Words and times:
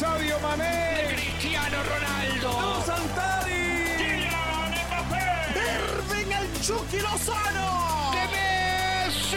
Sadio 0.00 0.40
Mané. 0.40 1.14
Cristiano 1.14 1.76
Ronaldo. 1.82 2.50
¡No 2.58 2.82
Santari. 2.86 3.52
Kylian 3.98 4.72
Mbappé. 4.88 5.28
Irving 5.76 6.32
el 6.32 6.62
Chucky 6.62 7.00
Lozano. 7.00 8.10
De 8.12 8.24
Messi. 8.32 9.36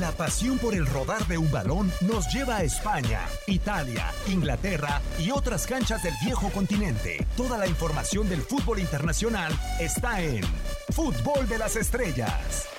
La 0.00 0.10
pasión 0.10 0.58
por 0.58 0.74
el 0.74 0.84
rodar 0.84 1.24
de 1.28 1.38
un 1.38 1.48
balón 1.52 1.92
nos 2.00 2.26
lleva 2.34 2.56
a 2.56 2.64
España, 2.64 3.20
Italia, 3.46 4.10
Inglaterra 4.26 5.00
y 5.16 5.30
otras 5.30 5.64
canchas 5.68 6.02
del 6.02 6.14
viejo 6.24 6.50
continente. 6.50 7.24
Toda 7.36 7.58
la 7.58 7.68
información 7.68 8.28
del 8.28 8.42
fútbol 8.42 8.80
internacional 8.80 9.56
está 9.78 10.20
en 10.20 10.42
Fútbol 10.90 11.46
de 11.46 11.58
las 11.58 11.76
Estrellas. 11.76 12.71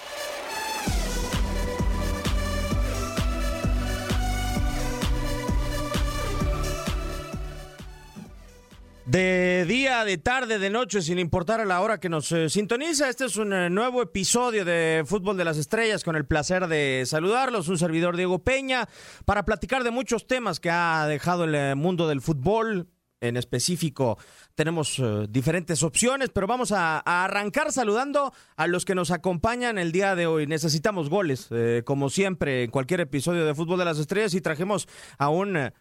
De 9.13 9.65
día, 9.67 10.05
de 10.05 10.17
tarde, 10.17 10.57
de 10.57 10.71
noche, 10.71 11.03
sin 11.03 11.19
importar 11.19 11.61
a 11.61 11.65
la 11.65 11.81
hora 11.81 11.99
que 11.99 12.09
nos 12.09 12.31
eh, 12.31 12.49
sintoniza, 12.49 13.09
este 13.09 13.25
es 13.25 13.37
un 13.37 13.53
eh, 13.53 13.69
nuevo 13.69 14.01
episodio 14.01 14.65
de 14.65 15.03
Fútbol 15.05 15.37
de 15.37 15.45
las 15.45 15.59
Estrellas 15.59 16.03
con 16.03 16.15
el 16.15 16.25
placer 16.25 16.65
de 16.67 17.03
saludarlos, 17.05 17.67
un 17.67 17.77
servidor 17.77 18.17
Diego 18.17 18.39
Peña, 18.39 18.89
para 19.25 19.45
platicar 19.45 19.83
de 19.83 19.91
muchos 19.91 20.25
temas 20.25 20.59
que 20.59 20.71
ha 20.71 21.05
dejado 21.05 21.43
el 21.43 21.53
eh, 21.53 21.75
mundo 21.75 22.07
del 22.07 22.21
fútbol. 22.21 22.89
En 23.21 23.37
específico, 23.37 24.17
tenemos 24.55 24.99
diferentes 25.29 25.83
opciones, 25.83 26.29
pero 26.33 26.47
vamos 26.47 26.71
a, 26.71 26.97
a 27.05 27.23
arrancar 27.23 27.71
saludando 27.71 28.33
a 28.57 28.65
los 28.65 28.83
que 28.83 28.95
nos 28.95 29.11
acompañan 29.11 29.77
el 29.77 29.91
día 29.91 30.15
de 30.15 30.25
hoy. 30.25 30.47
Necesitamos 30.47 31.09
goles, 31.09 31.49
como 31.85 32.09
siempre, 32.09 32.63
en 32.63 32.71
cualquier 32.71 32.99
episodio 32.99 33.45
de 33.45 33.55
Fútbol 33.55 33.79
de 33.79 33.85
las 33.85 33.97
Estrellas, 33.97 34.33
y 34.33 34.41
trajimos 34.41 34.89
a 35.17 35.29
un 35.29 35.71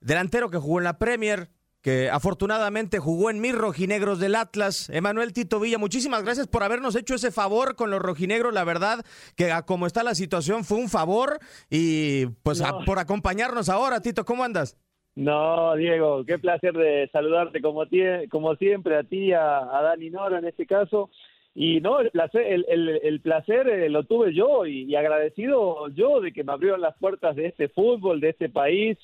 delantero 0.00 0.50
que 0.50 0.58
jugó 0.58 0.78
en 0.78 0.84
la 0.84 0.98
Premier, 0.98 1.50
que 1.88 2.10
afortunadamente 2.10 2.98
jugó 2.98 3.30
en 3.30 3.40
mis 3.40 3.54
rojinegros 3.54 4.20
del 4.20 4.34
Atlas. 4.34 4.90
Emanuel 4.90 5.32
Tito 5.32 5.58
Villa, 5.58 5.78
muchísimas 5.78 6.22
gracias 6.22 6.46
por 6.46 6.62
habernos 6.62 6.94
hecho 6.96 7.14
ese 7.14 7.30
favor 7.30 7.76
con 7.76 7.90
los 7.90 7.98
rojinegros. 8.02 8.52
La 8.52 8.62
verdad 8.64 9.06
que 9.38 9.52
a 9.52 9.62
como 9.62 9.86
está 9.86 10.02
la 10.02 10.14
situación 10.14 10.64
fue 10.64 10.76
un 10.76 10.90
favor 10.90 11.38
y 11.70 12.26
pues 12.42 12.60
a- 12.60 12.72
No. 12.72 12.84
por 12.84 12.98
acompañarnos 12.98 13.70
ahora. 13.70 14.02
Tito, 14.02 14.26
¿cómo 14.26 14.44
andas? 14.44 14.76
No, 15.14 15.74
Diego, 15.76 16.26
qué 16.26 16.38
placer 16.38 16.74
de 16.74 17.08
saludarte 17.10 17.62
como, 17.62 17.84
como 18.30 18.54
siempre, 18.56 18.98
a 18.98 19.02
ti, 19.04 19.32
a, 19.32 19.60
a 19.60 19.80
Dani 19.82 20.10
Nora 20.10 20.40
en 20.40 20.44
este 20.44 20.66
caso. 20.66 21.08
Y 21.54 21.80
no, 21.80 22.00
el 22.00 22.10
placer, 22.10 22.42
el, 22.52 22.66
el- 22.68 23.00
el 23.02 23.20
placer 23.22 23.66
eh, 23.66 23.88
lo 23.88 24.04
tuve 24.04 24.34
yo 24.34 24.66
y, 24.66 24.82
y 24.82 24.94
agradecido 24.94 25.88
yo 25.94 26.20
de 26.20 26.32
que 26.34 26.44
me 26.44 26.52
abrieron 26.52 26.82
las 26.82 26.98
puertas 26.98 27.34
de 27.34 27.46
este 27.46 27.70
fútbol, 27.70 28.20
de 28.20 28.28
este 28.28 28.50
país. 28.50 28.98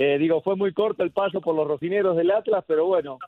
Eh, 0.00 0.16
digo, 0.16 0.40
fue 0.42 0.54
muy 0.54 0.72
corto 0.72 1.02
el 1.02 1.10
paso 1.10 1.40
por 1.40 1.56
los 1.56 1.66
rojineros 1.66 2.16
del 2.16 2.30
Atlas, 2.30 2.64
pero 2.68 2.86
bueno, 2.86 3.18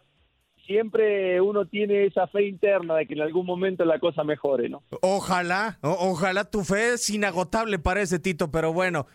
siempre 0.67 1.41
uno 1.41 1.67
tiene 1.67 2.07
esa 2.07 2.29
fe 2.29 2.47
interna 2.47 2.95
de 2.95 3.09
que 3.09 3.15
en 3.15 3.23
algún 3.23 3.45
momento 3.45 3.85
la 3.85 3.99
cosa 3.99 4.23
mejore, 4.23 4.69
¿no? 4.69 4.85
Ojalá, 5.03 5.81
ojalá 5.83 6.45
tu 6.45 6.63
fe 6.63 6.93
es 6.93 7.11
inagotable 7.11 7.81
para 7.81 8.07
Tito, 8.07 8.53
pero 8.53 8.73
bueno. 8.73 9.09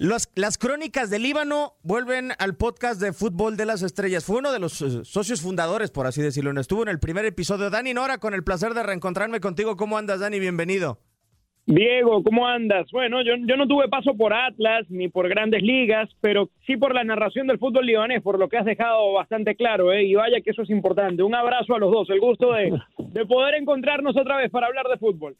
Las 0.00 0.58
crónicas 0.58 1.10
del 1.10 1.22
Líbano 1.22 1.76
vuelven 1.84 2.32
al 2.40 2.56
podcast 2.56 3.00
de 3.00 3.12
Fútbol 3.12 3.56
de 3.56 3.66
las 3.66 3.82
Estrellas. 3.82 4.24
Fue 4.24 4.38
uno 4.38 4.50
de 4.50 4.58
los 4.58 4.82
eh, 4.82 5.04
socios 5.04 5.42
fundadores, 5.42 5.92
por 5.92 6.08
así 6.08 6.20
decirlo. 6.22 6.60
Estuvo 6.60 6.82
en 6.82 6.88
el 6.88 6.98
primer 6.98 7.24
episodio. 7.24 7.70
Dani 7.70 7.94
Nora, 7.94 8.18
con 8.18 8.34
el 8.34 8.42
placer 8.42 8.74
de 8.74 8.82
reencontrarme 8.82 9.38
contigo. 9.38 9.76
¿Cómo 9.76 9.96
andas, 9.96 10.18
Dani? 10.18 10.40
Bienvenido. 10.40 10.98
Diego, 11.66 12.24
¿cómo 12.24 12.46
andas? 12.48 12.90
Bueno, 12.90 13.22
yo, 13.22 13.34
yo 13.46 13.56
no 13.56 13.68
tuve 13.68 13.88
paso 13.88 14.14
por 14.16 14.34
Atlas 14.34 14.84
ni 14.88 15.08
por 15.08 15.28
grandes 15.28 15.62
ligas, 15.62 16.10
pero 16.20 16.50
sí 16.66 16.76
por 16.76 16.94
la 16.94 17.04
narración 17.04 17.46
del 17.46 17.58
fútbol 17.58 17.86
libanés, 17.86 18.20
por 18.20 18.38
lo 18.38 18.48
que 18.48 18.58
has 18.58 18.64
dejado 18.64 19.12
bastante 19.12 19.54
claro, 19.54 19.92
¿eh? 19.92 20.04
y 20.04 20.14
vaya 20.14 20.40
que 20.40 20.50
eso 20.50 20.62
es 20.62 20.70
importante. 20.70 21.22
Un 21.22 21.34
abrazo 21.34 21.74
a 21.74 21.78
los 21.78 21.92
dos, 21.92 22.10
el 22.10 22.20
gusto 22.20 22.52
de, 22.52 22.72
de 22.98 23.26
poder 23.26 23.54
encontrarnos 23.54 24.16
otra 24.16 24.38
vez 24.38 24.50
para 24.50 24.66
hablar 24.66 24.86
de 24.88 24.98
fútbol. 24.98 25.36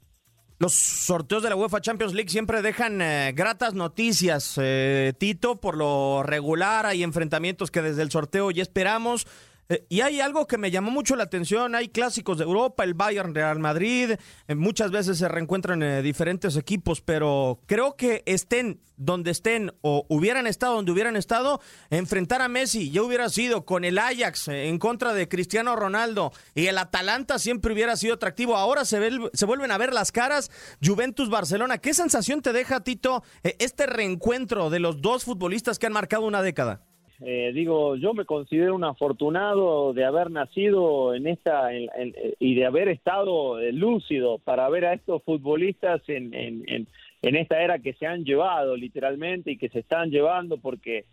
Los 0.63 0.75
sorteos 0.75 1.43
de 1.43 1.49
la 1.49 1.57
UEFA 1.57 1.81
Champions 1.81 2.15
League 2.15 2.31
siempre 2.31 2.63
dejan 2.63 3.03
eh, 3.03 3.33
gratas 3.35 3.75
noticias, 3.75 4.61
eh, 4.63 5.13
Tito. 5.19 5.57
Por 5.57 5.77
lo 5.77 6.23
regular 6.23 6.87
hay 6.87 7.03
enfrentamientos 7.03 7.73
que 7.73 7.83
desde 7.83 8.03
el 8.03 8.13
sorteo 8.13 8.53
ya 8.53 8.63
esperamos. 8.63 9.27
Eh, 9.73 9.87
y 9.89 10.03
hay 10.03 10.21
algo 10.21 10.47
que 10.47 10.59
me 10.59 10.71
llamó 10.71 10.91
mucho 10.91 11.17
la 11.17 11.25
atención. 11.25 11.75
Hay 11.75 11.89
clásicos 11.89 12.37
de 12.37 12.45
Europa, 12.45 12.85
el 12.85 12.93
Bayern 12.93 13.35
Real 13.35 13.59
Madrid. 13.59 14.13
eh, 14.49 14.55
muchas 14.55 14.91
veces 14.91 15.17
se 15.17 15.29
reencuentran 15.29 15.83
eh, 15.83 16.03
diferentes 16.03 16.57
equipos, 16.57 17.01
pero 17.01 17.61
creo 17.67 17.97
que 17.97 18.23
estén 18.27 18.81
donde 18.97 19.31
estén 19.31 19.73
o 19.81 20.05
hubieran 20.11 20.47
estado 20.47 20.75
donde 20.77 20.93
hubieran 20.93 21.17
estado, 21.17 21.61
enfrentar 21.91 22.41
a 22.43 22.49
Messi 22.49 22.91
ya 22.91 23.03
hubiera 23.03 23.29
sido 23.31 23.65
con 23.65 23.85
el 23.85 23.99
Ajax 23.99 24.49
eh, 24.49 24.69
en 24.69 24.79
contra 24.79 25.15
de 25.15 25.27
Cristiano 25.27 25.75
Ronaldo 25.75 26.33
y 26.55 26.67
el 26.67 26.77
Atalanta 26.79 27.39
siempre 27.39 27.73
hubiera 27.73 27.97
sido 27.97 28.15
atractivo. 28.15 28.57
Ahora 28.57 28.85
se, 28.85 28.99
ve- 28.99 29.31
se 29.33 29.47
vuelven 29.47 29.73
a 29.73 29.79
ver 29.79 29.93
las 29.95 30.13
caras 30.13 30.51
Juventus-Barcelona. 30.85 31.79
¿Qué 31.79 31.95
sensación 31.95 32.43
te 32.43 32.53
deja, 32.53 32.81
Tito, 32.85 33.25
este 33.43 33.87
reencuentro 33.87 34.69
de 34.71 34.81
los 34.81 35.01
dos 35.01 35.25
futbolistas 35.25 35.79
que 35.79 35.87
han 35.87 35.93
marcado 35.95 36.27
una 36.27 36.43
década? 36.43 36.83
Eh, 37.21 37.53
digo, 37.55 37.97
yo 37.97 38.15
me 38.15 38.25
considero 38.25 38.75
un 38.75 38.85
afortunado 38.85 39.93
de 39.93 40.05
haber 40.05 40.31
nacido 40.31 41.15
en 41.15 41.27
esta 41.27 41.73
en- 41.75 41.89
en- 41.97 42.15
y 42.41 42.55
de 42.55 42.65
haber 42.67 42.89
estado 42.89 43.61
eh, 43.61 43.73
lúcido 43.73 44.39
para 44.39 44.69
ver 44.69 44.87
a 44.87 44.95
estos 44.95 45.23
futbolistas 45.23 46.03
en, 46.09 46.35
en, 46.35 46.87
esta 47.23 47.63
era 47.63 47.79
que 47.79 47.93
se 47.95 48.07
han 48.07 48.25
llevado 48.25 48.77
literalmente 48.77 49.53
y 49.53 49.57
que 49.59 49.69
se 49.69 49.79
están 49.81 50.11
llevando 50.11 50.57
porque 50.59 51.05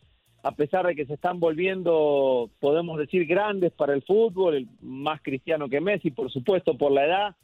a 0.42 0.54
pesar 0.56 0.88
de 0.88 0.96
que 0.96 1.06
se 1.06 1.14
están 1.16 1.40
volviendo, 1.40 2.50
podemos 2.60 2.98
decir, 2.98 3.26
grandes 3.26 3.72
para 3.74 3.94
el 3.94 4.02
fútbol, 4.02 4.68
más 4.82 5.22
cristiano 5.22 5.68
que 5.70 5.82
Messi, 5.82 6.12
por 6.12 6.32
supuesto, 6.32 6.78
por 6.78 6.92
la 6.94 7.06
edad, 7.06 7.36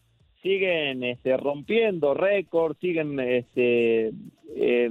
siguen 0.41 1.03
este, 1.03 1.35
rompiendo 1.37 2.13
récords, 2.13 2.79
siguen, 2.79 3.19
este, 3.19 4.11
eh, 4.55 4.89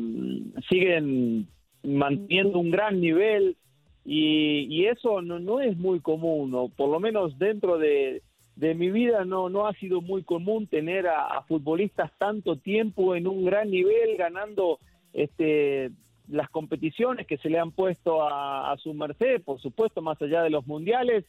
siguen 0.69 1.47
manteniendo 1.85 2.59
un 2.59 2.71
gran 2.71 3.01
nivel 3.01 3.57
y, 4.05 4.85
eso 4.87 5.23
no, 5.23 5.39
no 5.39 5.61
es 5.61 5.77
muy 5.79 6.01
común, 6.01 6.55
o 6.55 6.69
por 6.69 6.91
lo 6.91 7.01
menos 7.01 7.39
dentro 7.39 7.79
de, 7.79 8.23
de 8.57 8.75
mi 8.75 8.91
vida 8.91 9.25
no, 9.25 9.49
no 9.49 9.67
ha 9.67 9.73
sido 9.75 10.01
muy 10.01 10.23
común 10.23 10.67
tener 10.67 11.07
a, 11.09 11.43
futbolistas 11.49 12.11
tanto 12.19 12.57
tiempo 12.57 13.15
en 13.15 13.27
un 13.27 13.45
gran 13.45 13.71
nivel 13.71 14.17
ganando 14.17 14.79
este 15.13 15.91
las 16.29 16.49
competiciones 16.49 17.27
que 17.27 17.37
se 17.37 17.51
le 17.51 17.59
han 17.59 17.71
puesto 17.71 18.23
a, 18.23 18.75
su 18.79 18.95
merced, 18.95 19.43
por 19.43 19.61
supuesto, 19.61 20.01
más 20.01 20.21
allá 20.23 20.43
de 20.43 20.49
los 20.49 20.67
mundiales, 20.67 21.27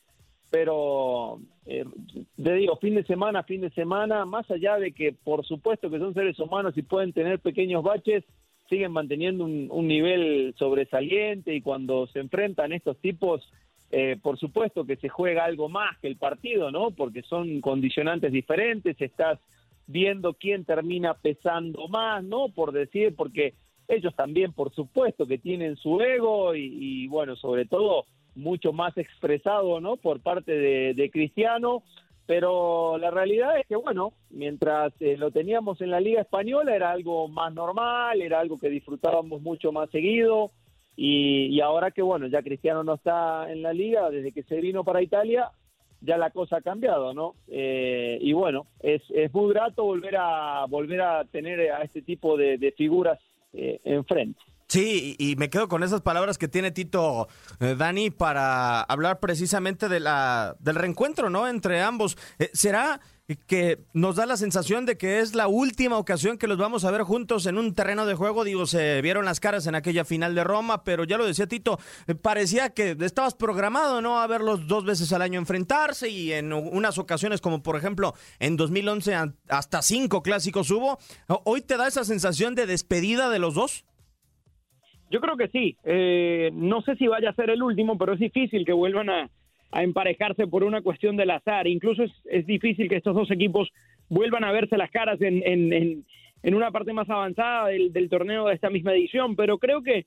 pero 0.49 1.41
eh, 1.65 1.83
digo, 2.37 2.77
fin 2.77 2.95
de 2.95 3.03
semana, 3.03 3.43
fin 3.43 3.59
de 3.59 3.71
semana, 3.71 4.23
más 4.23 4.49
allá 4.49 4.77
de 4.77 4.93
que 4.93 5.11
por 5.11 5.45
supuesto 5.45 5.89
que 5.89 5.99
son 5.99 6.13
seres 6.13 6.39
humanos 6.39 6.77
y 6.77 6.81
pueden 6.81 7.11
tener 7.11 7.39
pequeños 7.39 7.83
baches, 7.83 8.23
siguen 8.69 8.91
manteniendo 8.91 9.45
un, 9.45 9.67
un 9.69 9.87
nivel 9.87 10.53
sobresaliente 10.57 11.53
y 11.53 11.61
cuando 11.61 12.07
se 12.07 12.19
enfrentan 12.19 12.73
estos 12.73 12.97
tipos, 12.97 13.47
eh, 13.91 14.17
por 14.21 14.37
supuesto 14.37 14.85
que 14.85 14.95
se 14.97 15.09
juega 15.09 15.45
algo 15.45 15.69
más 15.69 15.97
que 15.99 16.07
el 16.07 16.17
partido, 16.17 16.71
¿no? 16.71 16.91
Porque 16.91 17.21
son 17.21 17.61
condicionantes 17.61 18.31
diferentes, 18.31 18.99
estás 18.99 19.39
viendo 19.87 20.33
quién 20.33 20.65
termina 20.65 21.13
pesando 21.13 21.87
más, 21.87 22.23
¿no? 22.23 22.49
Por 22.49 22.71
decir, 22.71 23.15
porque 23.15 23.53
ellos 23.87 24.15
también, 24.15 24.51
por 24.51 24.73
supuesto, 24.73 25.27
que 25.27 25.37
tienen 25.37 25.75
su 25.77 26.01
ego 26.01 26.55
y, 26.55 26.65
y, 26.65 27.07
bueno, 27.07 27.35
sobre 27.35 27.65
todo 27.65 28.05
mucho 28.35 28.73
más 28.73 28.97
expresado, 28.97 29.79
¿no? 29.79 29.97
Por 29.97 30.19
parte 30.21 30.51
de, 30.51 30.93
de 30.93 31.09
Cristiano, 31.11 31.83
pero 32.27 32.97
la 32.97 33.11
realidad 33.11 33.59
es 33.59 33.67
que, 33.67 33.75
bueno, 33.75 34.13
mientras 34.31 34.93
eh, 34.99 35.17
lo 35.17 35.31
teníamos 35.31 35.79
en 35.81 35.91
la 35.91 35.99
Liga 35.99 36.21
Española 36.21 36.75
era 36.75 36.91
algo 36.91 37.27
más 37.27 37.53
normal, 37.53 38.21
era 38.21 38.39
algo 38.39 38.57
que 38.57 38.69
disfrutábamos 38.69 39.41
mucho 39.41 39.71
más 39.71 39.89
seguido, 39.91 40.51
y, 40.95 41.47
y 41.47 41.61
ahora 41.61 41.91
que, 41.91 42.01
bueno, 42.01 42.27
ya 42.27 42.41
Cristiano 42.41 42.83
no 42.83 42.95
está 42.95 43.51
en 43.51 43.61
la 43.61 43.73
Liga, 43.73 44.09
desde 44.09 44.31
que 44.31 44.43
se 44.43 44.59
vino 44.61 44.83
para 44.83 45.01
Italia, 45.01 45.51
ya 46.01 46.17
la 46.17 46.29
cosa 46.29 46.57
ha 46.57 46.61
cambiado, 46.61 47.13
¿no? 47.13 47.35
Eh, 47.47 48.17
y 48.21 48.33
bueno, 48.33 48.67
es, 48.79 49.01
es 49.09 49.33
muy 49.33 49.53
grato 49.53 49.83
volver 49.83 50.15
a, 50.17 50.65
volver 50.67 51.01
a 51.01 51.25
tener 51.25 51.71
a 51.71 51.81
este 51.81 52.01
tipo 52.01 52.37
de, 52.37 52.57
de 52.57 52.71
figuras 52.71 53.19
eh, 53.53 53.79
enfrente. 53.83 54.39
Sí, 54.67 55.15
y 55.19 55.35
me 55.35 55.49
quedo 55.51 55.67
con 55.67 55.83
esas 55.83 56.01
palabras 56.01 56.39
que 56.39 56.47
tiene 56.47 56.71
Tito 56.71 57.27
eh, 57.59 57.75
Dani 57.77 58.09
para 58.09 58.81
hablar 58.81 59.19
precisamente 59.19 59.87
de 59.89 59.99
la 59.99 60.55
del 60.59 60.75
reencuentro, 60.75 61.29
¿no? 61.29 61.47
Entre 61.47 61.81
ambos. 61.81 62.17
Eh, 62.39 62.49
¿Será 62.51 62.99
que 63.47 63.85
nos 63.93 64.15
da 64.15 64.25
la 64.25 64.37
sensación 64.37 64.85
de 64.87 64.97
que 64.97 65.19
es 65.19 65.35
la 65.35 65.47
última 65.47 65.97
ocasión 65.99 66.37
que 66.39 66.47
los 66.47 66.57
vamos 66.57 66.83
a 66.83 66.89
ver 66.91 67.03
juntos 67.03 67.45
en 67.45 67.59
un 67.59 67.75
terreno 67.75 68.07
de 68.07 68.15
juego? 68.15 68.43
Digo, 68.43 68.65
se 68.65 69.01
vieron 69.03 69.25
las 69.25 69.39
caras 69.39 69.67
en 69.67 69.75
aquella 69.75 70.03
final 70.03 70.33
de 70.33 70.43
Roma, 70.43 70.83
pero 70.83 71.03
ya 71.03 71.17
lo 71.19 71.27
decía 71.27 71.45
Tito, 71.45 71.79
eh, 72.07 72.15
parecía 72.15 72.71
que 72.71 72.97
estabas 73.01 73.35
programado, 73.35 74.01
¿no? 74.01 74.19
A 74.19 74.25
verlos 74.25 74.65
dos 74.67 74.83
veces 74.83 75.13
al 75.13 75.21
año 75.21 75.39
enfrentarse 75.39 76.09
y 76.09 76.33
en 76.33 76.51
unas 76.53 76.97
ocasiones 76.97 77.39
como 77.39 77.61
por 77.61 77.75
ejemplo 77.77 78.15
en 78.39 78.57
2011 78.57 79.13
a- 79.13 79.31
hasta 79.47 79.83
cinco 79.83 80.23
clásicos 80.23 80.71
hubo. 80.71 80.97
¿Hoy 81.43 81.61
te 81.61 81.77
da 81.77 81.87
esa 81.87 82.03
sensación 82.03 82.55
de 82.55 82.65
despedida 82.65 83.29
de 83.29 83.37
los 83.39 83.53
dos? 83.53 83.85
Yo 85.15 85.21
creo 85.21 85.37
que 85.37 85.47
sí. 85.47 85.77
Eh, 85.85 86.49
no 86.53 86.81
sé 86.81 86.97
si 86.97 87.07
vaya 87.07 87.29
a 87.29 87.35
ser 87.35 87.49
el 87.49 87.63
último, 87.63 87.97
pero 87.97 88.11
es 88.11 88.19
difícil 88.19 88.65
que 88.65 88.73
vuelvan 88.73 89.09
a, 89.09 89.29
emparejarse 89.71 90.45
por 90.45 90.65
una 90.65 90.81
cuestión 90.81 91.15
del 91.15 91.29
azar. 91.29 91.67
Incluso 91.67 92.03
es, 92.03 92.45
difícil 92.45 92.89
que 92.89 92.97
estos 92.97 93.15
dos 93.15 93.31
equipos 93.31 93.71
vuelvan 94.09 94.43
a 94.43 94.51
verse 94.51 94.77
las 94.77 94.91
caras 94.91 95.21
en, 95.21 95.41
en, 95.45 95.71
en, 95.71 96.05
en 96.43 96.53
una 96.53 96.69
parte 96.71 96.91
más 96.91 97.09
avanzada 97.09 97.67
del, 97.69 97.93
del, 97.93 98.09
torneo 98.09 98.47
de 98.47 98.55
esta 98.55 98.69
misma 98.69 98.93
edición. 98.93 99.37
Pero 99.37 99.57
creo 99.57 99.81
que 99.83 100.05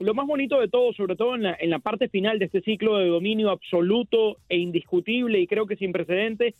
lo 0.00 0.12
más 0.12 0.26
bonito 0.26 0.58
de 0.58 0.66
todo, 0.66 0.92
sobre 0.92 1.14
todo 1.14 1.36
en 1.36 1.44
la, 1.44 1.56
en 1.60 1.70
la 1.70 1.78
parte 1.78 2.08
final 2.08 2.40
de 2.40 2.46
este 2.46 2.60
ciclo 2.62 2.98
de 2.98 3.06
dominio 3.06 3.50
absoluto 3.50 4.38
e 4.48 4.56
indiscutible 4.56 5.38
y 5.38 5.46
creo 5.46 5.66
que 5.66 5.76
sin 5.76 5.92
precedentes, 5.92 6.56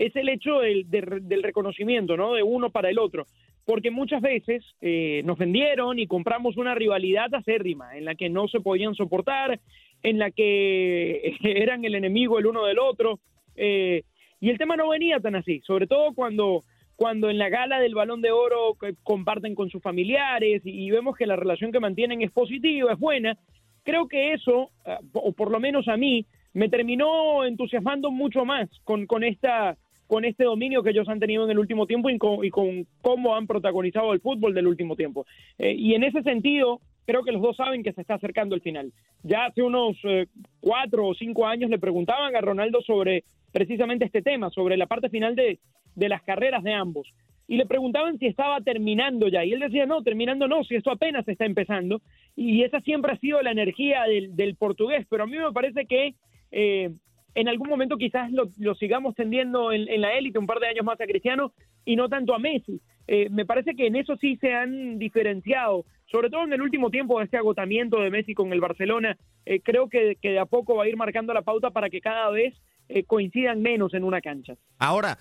es 0.00 0.16
el 0.16 0.30
hecho 0.30 0.60
del, 0.60 1.42
reconocimiento, 1.42 2.16
¿no? 2.16 2.32
De 2.32 2.42
uno 2.42 2.70
para 2.70 2.88
el 2.88 2.98
otro. 2.98 3.26
Porque 3.66 3.90
muchas 3.90 4.22
veces 4.22 4.64
eh, 4.80 5.20
nos 5.26 5.36
vendieron 5.36 5.98
y 5.98 6.06
compramos 6.06 6.56
una 6.56 6.74
rivalidad 6.74 7.32
acérrima 7.34 7.94
en 7.98 8.06
la 8.06 8.14
que 8.14 8.30
no 8.30 8.48
se 8.48 8.60
podían 8.60 8.94
soportar, 8.94 9.60
en 10.02 10.18
la 10.18 10.30
que 10.30 11.36
eran 11.42 11.84
el 11.84 11.94
enemigo 11.94 12.38
el 12.38 12.46
uno 12.46 12.64
del 12.64 12.78
otro. 12.78 13.20
Eh, 13.56 14.04
y 14.40 14.48
el 14.48 14.56
tema 14.56 14.74
no 14.74 14.88
venía 14.88 15.20
tan 15.20 15.34
así, 15.34 15.60
sobre 15.66 15.86
todo 15.86 16.14
cuando, 16.14 16.64
cuando 16.96 17.28
en 17.28 17.36
la 17.36 17.50
gala 17.50 17.78
del 17.78 17.94
balón 17.94 18.22
de 18.22 18.32
oro 18.32 18.78
comparten 19.02 19.54
con 19.54 19.68
sus 19.68 19.82
familiares 19.82 20.62
y, 20.64 20.86
y 20.86 20.90
vemos 20.90 21.14
que 21.14 21.26
la 21.26 21.36
relación 21.36 21.72
que 21.72 21.80
mantienen 21.80 22.22
es 22.22 22.30
positiva, 22.30 22.94
es 22.94 22.98
buena. 22.98 23.36
Creo 23.84 24.08
que 24.08 24.32
eso, 24.32 24.70
eh, 24.86 24.96
o 25.12 25.32
por 25.32 25.50
lo 25.50 25.60
menos 25.60 25.88
a 25.88 25.98
mí, 25.98 26.24
me 26.54 26.70
terminó 26.70 27.44
entusiasmando 27.44 28.10
mucho 28.10 28.46
más 28.46 28.66
con, 28.84 29.06
con 29.06 29.24
esta 29.24 29.76
con 30.10 30.24
este 30.24 30.42
dominio 30.42 30.82
que 30.82 30.90
ellos 30.90 31.08
han 31.08 31.20
tenido 31.20 31.44
en 31.44 31.52
el 31.52 31.58
último 31.60 31.86
tiempo 31.86 32.10
y 32.10 32.18
con, 32.50 32.84
cómo 33.00 33.36
han 33.36 33.46
protagonizado 33.46 34.12
el 34.12 34.20
fútbol 34.20 34.52
del 34.52 34.66
último 34.66 34.96
tiempo. 34.96 35.24
Eh, 35.56 35.72
y 35.72 35.94
en 35.94 36.02
ese 36.02 36.24
sentido, 36.24 36.80
creo 37.06 37.22
que 37.22 37.30
los 37.30 37.40
dos 37.40 37.56
saben 37.56 37.84
que 37.84 37.92
se 37.92 38.00
está 38.00 38.14
acercando 38.14 38.56
el 38.56 38.60
final. 38.60 38.92
Ya 39.22 39.46
hace 39.46 39.62
unos 39.62 39.96
eh, 40.02 40.26
cuatro 40.58 41.06
o 41.06 41.14
cinco 41.14 41.46
años 41.46 41.70
le 41.70 41.78
preguntaban 41.78 42.34
a 42.34 42.40
Ronaldo 42.40 42.82
sobre 42.82 43.22
precisamente 43.52 44.04
este 44.04 44.20
tema, 44.20 44.50
sobre 44.50 44.76
la 44.76 44.86
parte 44.86 45.10
final 45.10 45.36
de, 45.36 45.60
de 45.94 46.08
las 46.08 46.22
carreras 46.22 46.64
de 46.64 46.72
ambos. 46.72 47.06
Y 47.46 47.56
le 47.56 47.66
preguntaban 47.66 48.18
si 48.18 48.26
estaba 48.26 48.60
terminando 48.62 49.28
ya. 49.28 49.44
Y 49.44 49.52
él 49.52 49.60
decía, 49.60 49.86
no, 49.86 50.02
terminando 50.02 50.48
no, 50.48 50.64
si 50.64 50.74
esto 50.74 50.90
apenas 50.90 51.26
está 51.28 51.44
empezando. 51.44 52.00
Y 52.34 52.64
esa 52.64 52.80
siempre 52.80 53.12
ha 53.12 53.18
sido 53.18 53.40
la 53.42 53.52
energía 53.52 54.02
del, 54.08 54.34
del 54.34 54.56
portugués. 54.56 55.06
Pero 55.08 55.22
a 55.22 55.26
mí 55.28 55.36
me 55.36 55.52
parece 55.52 55.86
que 55.86 56.14
eh, 56.50 56.90
en 57.34 57.48
algún 57.48 57.68
momento 57.68 57.96
quizás 57.96 58.30
lo, 58.32 58.74
sigamos 58.74 59.14
tendiendo 59.14 59.72
en, 59.72 60.00
la 60.00 60.12
élite 60.14 60.38
un 60.38 60.46
par 60.46 60.58
de 60.58 60.68
años 60.68 60.84
más 60.84 61.00
a 61.00 61.06
Cristiano 61.06 61.52
y 61.84 61.96
no 61.96 62.08
tanto 62.08 62.34
a 62.34 62.38
Messi. 62.38 62.80
Eh, 63.06 63.28
me 63.30 63.46
parece 63.46 63.74
que 63.74 63.86
en 63.86 63.96
eso 63.96 64.16
sí 64.16 64.36
se 64.40 64.54
han 64.54 64.98
diferenciado, 64.98 65.84
sobre 66.10 66.30
todo 66.30 66.44
en 66.44 66.52
el 66.52 66.62
último 66.62 66.90
tiempo 66.90 67.18
de 67.18 67.24
este 67.24 67.36
agotamiento 67.36 68.00
de 68.00 68.10
Messi 68.10 68.34
con 68.34 68.52
el 68.52 68.60
Barcelona. 68.60 69.16
Eh, 69.46 69.60
creo 69.62 69.88
que, 69.88 70.16
de 70.20 70.38
a 70.38 70.46
poco 70.46 70.76
va 70.76 70.84
a 70.84 70.88
ir 70.88 70.96
marcando 70.96 71.32
la 71.32 71.42
pauta 71.42 71.70
para 71.70 71.90
que 71.90 72.00
cada 72.00 72.30
vez 72.30 72.54
eh, 72.88 73.04
coincidan 73.04 73.62
menos 73.62 73.94
en 73.94 74.04
una 74.04 74.20
cancha. 74.20 74.54
Ahora, 74.78 75.18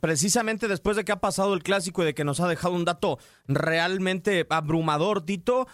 precisamente 0.00 0.68
después 0.68 0.96
de 0.96 1.04
que 1.04 1.12
ha 1.12 1.20
pasado 1.20 1.54
el 1.54 1.62
clásico 1.62 2.02
y 2.02 2.06
de 2.06 2.14
que 2.14 2.24
nos 2.24 2.40
ha 2.40 2.48
dejado 2.48 2.74
un 2.74 2.84
dato 2.84 3.18
realmente 3.46 4.46
abrumador, 4.48 5.24
Tito, 5.24 5.66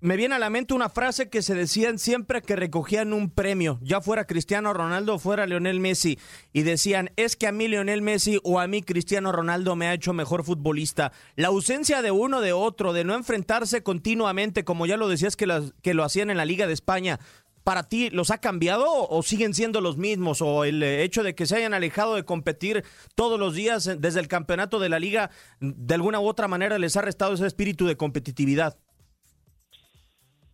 me 0.00 0.16
viene 0.16 0.34
a 0.34 0.38
la 0.38 0.50
mente 0.50 0.74
una 0.74 0.88
frase 0.88 1.28
que 1.28 1.42
se 1.42 1.54
decían 1.54 1.98
siempre 1.98 2.42
que 2.42 2.56
recogían 2.56 3.12
un 3.12 3.30
premio, 3.30 3.78
ya 3.82 4.00
fuera 4.00 4.26
Cristiano 4.26 4.72
Ronaldo 4.72 5.14
o 5.14 5.18
fuera 5.18 5.46
Lionel 5.46 5.80
Messi, 5.80 6.18
y 6.52 6.62
decían, 6.62 7.10
es 7.16 7.36
que 7.36 7.46
a 7.46 7.52
mí 7.52 7.68
Lionel 7.68 8.02
Messi 8.02 8.38
o 8.42 8.60
a 8.60 8.66
mí 8.66 8.82
Cristiano 8.82 9.32
Ronaldo 9.32 9.76
me 9.76 9.88
ha 9.88 9.94
hecho 9.94 10.12
mejor 10.12 10.44
futbolista. 10.44 11.12
La 11.34 11.48
ausencia 11.48 12.02
de 12.02 12.10
uno 12.10 12.40
de 12.40 12.52
otro, 12.52 12.92
de 12.92 13.04
no 13.04 13.14
enfrentarse 13.14 13.82
continuamente, 13.82 14.64
como 14.64 14.86
ya 14.86 14.96
lo 14.96 15.08
decías 15.08 15.36
que, 15.36 15.46
que 15.82 15.94
lo 15.94 16.04
hacían 16.04 16.30
en 16.30 16.36
la 16.36 16.44
Liga 16.44 16.66
de 16.66 16.74
España, 16.74 17.18
¿para 17.64 17.88
ti 17.88 18.10
los 18.10 18.30
ha 18.30 18.38
cambiado 18.38 18.86
o 18.88 19.22
siguen 19.22 19.54
siendo 19.54 19.80
los 19.80 19.96
mismos? 19.96 20.40
¿O 20.40 20.64
el 20.64 20.82
hecho 20.82 21.22
de 21.22 21.34
que 21.34 21.46
se 21.46 21.56
hayan 21.56 21.74
alejado 21.74 22.14
de 22.14 22.24
competir 22.24 22.84
todos 23.14 23.40
los 23.40 23.54
días 23.54 23.90
desde 23.98 24.20
el 24.20 24.28
campeonato 24.28 24.78
de 24.78 24.88
la 24.88 25.00
liga, 25.00 25.30
de 25.60 25.94
alguna 25.94 26.20
u 26.20 26.28
otra 26.28 26.48
manera 26.48 26.78
les 26.78 26.96
ha 26.96 27.02
restado 27.02 27.34
ese 27.34 27.46
espíritu 27.46 27.86
de 27.86 27.96
competitividad? 27.96 28.78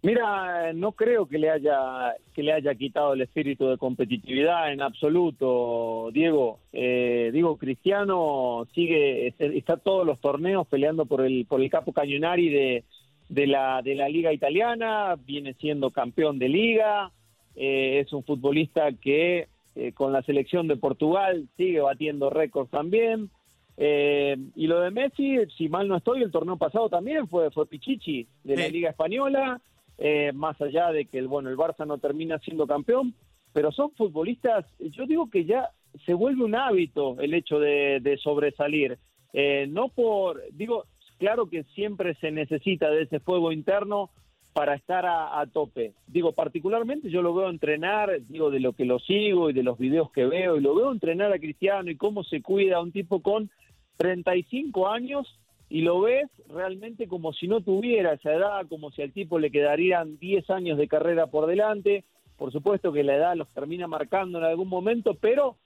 Mira, 0.04 0.72
no 0.72 0.92
creo 0.92 1.26
que 1.26 1.38
le 1.38 1.48
haya 1.48 2.16
que 2.34 2.42
le 2.42 2.52
haya 2.52 2.74
quitado 2.74 3.12
el 3.12 3.20
espíritu 3.20 3.68
de 3.68 3.78
competitividad 3.78 4.72
en 4.72 4.82
absoluto, 4.82 6.10
Diego. 6.12 6.58
Eh, 6.72 7.30
digo, 7.32 7.56
Cristiano 7.56 8.66
sigue 8.74 9.32
está 9.38 9.76
todos 9.76 10.04
los 10.04 10.20
torneos 10.20 10.66
peleando 10.66 11.06
por 11.06 11.20
el 11.20 11.46
por 11.46 11.60
el 11.60 11.70
capo 11.70 11.92
Cañonari 11.92 12.48
de, 12.48 12.84
de 13.28 13.46
la 13.46 13.80
de 13.82 13.94
la 13.94 14.08
liga 14.08 14.32
italiana, 14.32 15.14
viene 15.24 15.54
siendo 15.54 15.90
campeón 15.90 16.40
de 16.40 16.48
liga, 16.48 17.12
eh, 17.54 18.00
es 18.04 18.12
un 18.12 18.24
futbolista 18.24 18.90
que 18.94 19.46
eh, 19.76 19.92
con 19.92 20.12
la 20.12 20.22
selección 20.22 20.66
de 20.66 20.76
Portugal 20.76 21.48
sigue 21.56 21.80
batiendo 21.80 22.28
récords 22.28 22.72
también. 22.72 23.30
Eh, 23.76 24.36
y 24.56 24.66
lo 24.66 24.80
de 24.80 24.90
Messi, 24.90 25.38
si 25.56 25.68
mal 25.68 25.86
no 25.86 25.96
estoy, 25.96 26.24
el 26.24 26.32
torneo 26.32 26.56
pasado 26.56 26.88
también 26.88 27.28
fue 27.28 27.52
fue 27.52 27.68
Pichichi 27.68 28.26
de 28.42 28.56
la 28.56 28.68
liga 28.68 28.90
española 28.90 29.60
eh, 30.04 30.32
más 30.34 30.60
allá 30.60 30.90
de 30.90 31.04
que 31.04 31.16
el 31.16 31.28
bueno 31.28 31.48
el 31.48 31.56
Barça 31.56 31.86
no 31.86 31.98
termina 31.98 32.36
siendo 32.40 32.66
campeón, 32.66 33.14
pero 33.52 33.70
son 33.70 33.92
futbolistas, 33.92 34.66
yo 34.80 35.06
digo 35.06 35.30
que 35.30 35.44
ya 35.44 35.70
se 36.04 36.12
vuelve 36.12 36.42
un 36.42 36.56
hábito 36.56 37.20
el 37.20 37.34
hecho 37.34 37.60
de, 37.60 38.18
sobresalir, 38.20 38.98
eh, 39.32 39.68
no 39.68 39.90
por, 39.90 40.42
digo, 40.54 40.86
claro 41.18 41.48
que 41.48 41.62
siempre 41.74 42.16
se 42.16 42.32
necesita 42.32 42.90
de 42.90 43.02
ese 43.02 43.20
fuego 43.20 43.52
interno 43.52 44.10
para 44.52 44.74
estar 44.74 45.06
a, 45.06 45.38
a, 45.40 45.46
tope. 45.46 45.92
Digo, 46.08 46.32
particularmente 46.32 47.08
yo 47.08 47.22
lo 47.22 47.32
veo 47.32 47.48
entrenar, 47.48 48.10
digo, 48.26 48.50
de 48.50 48.58
lo 48.58 48.72
que 48.72 48.84
lo 48.84 48.98
sigo 48.98 49.50
y 49.50 49.52
de 49.52 49.62
los 49.62 49.78
videos 49.78 50.10
que 50.10 50.26
veo, 50.26 50.56
y 50.56 50.62
lo 50.62 50.74
veo 50.74 50.90
entrenar 50.90 51.32
a 51.32 51.38
Cristiano 51.38 51.92
y 51.92 51.96
cómo 51.96 52.24
se 52.24 52.42
cuida 52.42 52.80
un 52.80 52.90
tipo 52.90 53.22
con 53.22 53.50
35 53.98 54.88
años 54.88 55.38
y 55.72 55.80
lo 55.80 56.02
ves 56.02 56.28
realmente 56.50 57.08
como 57.08 57.32
si 57.32 57.48
no 57.48 57.62
tuviera 57.62 58.12
esa 58.12 58.34
edad, 58.34 58.66
como 58.68 58.90
si 58.90 59.00
al 59.00 59.10
tipo 59.10 59.38
le 59.38 59.50
quedarían 59.50 60.18
10 60.18 60.50
años 60.50 60.76
de 60.76 60.86
carrera 60.86 61.28
por 61.28 61.46
delante. 61.46 62.04
Por 62.36 62.52
supuesto 62.52 62.92
que 62.92 63.02
la 63.02 63.16
edad 63.16 63.36
los 63.36 63.48
termina 63.54 63.86
marcando 63.86 64.36
en 64.36 64.44
algún 64.44 64.68
momento, 64.68 65.14
pero 65.14 65.56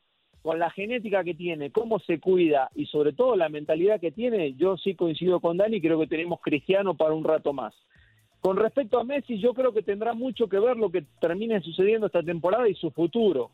con 0.42 0.60
la 0.60 0.70
genética 0.70 1.24
que 1.24 1.34
tiene, 1.34 1.72
cómo 1.72 1.98
se 1.98 2.20
cuida 2.20 2.70
y 2.76 2.86
sobre 2.86 3.14
todo 3.14 3.34
la 3.34 3.48
mentalidad 3.48 4.00
que 4.00 4.12
tiene, 4.12 4.54
yo 4.54 4.76
sí 4.76 4.94
coincido 4.94 5.40
con 5.40 5.56
Dani, 5.56 5.80
creo 5.80 5.98
que 5.98 6.06
tenemos 6.06 6.38
Cristiano 6.40 6.94
para 6.94 7.12
un 7.12 7.24
rato 7.24 7.52
más. 7.52 7.74
Con 8.38 8.58
respecto 8.58 9.00
a 9.00 9.04
Messi, 9.04 9.40
yo 9.40 9.54
creo 9.54 9.72
que 9.72 9.82
tendrá 9.82 10.14
mucho 10.14 10.48
que 10.48 10.60
ver 10.60 10.76
lo 10.76 10.92
que 10.92 11.02
termine 11.20 11.60
sucediendo 11.62 12.06
esta 12.06 12.22
temporada 12.22 12.68
y 12.68 12.76
su 12.76 12.92
futuro. 12.92 13.50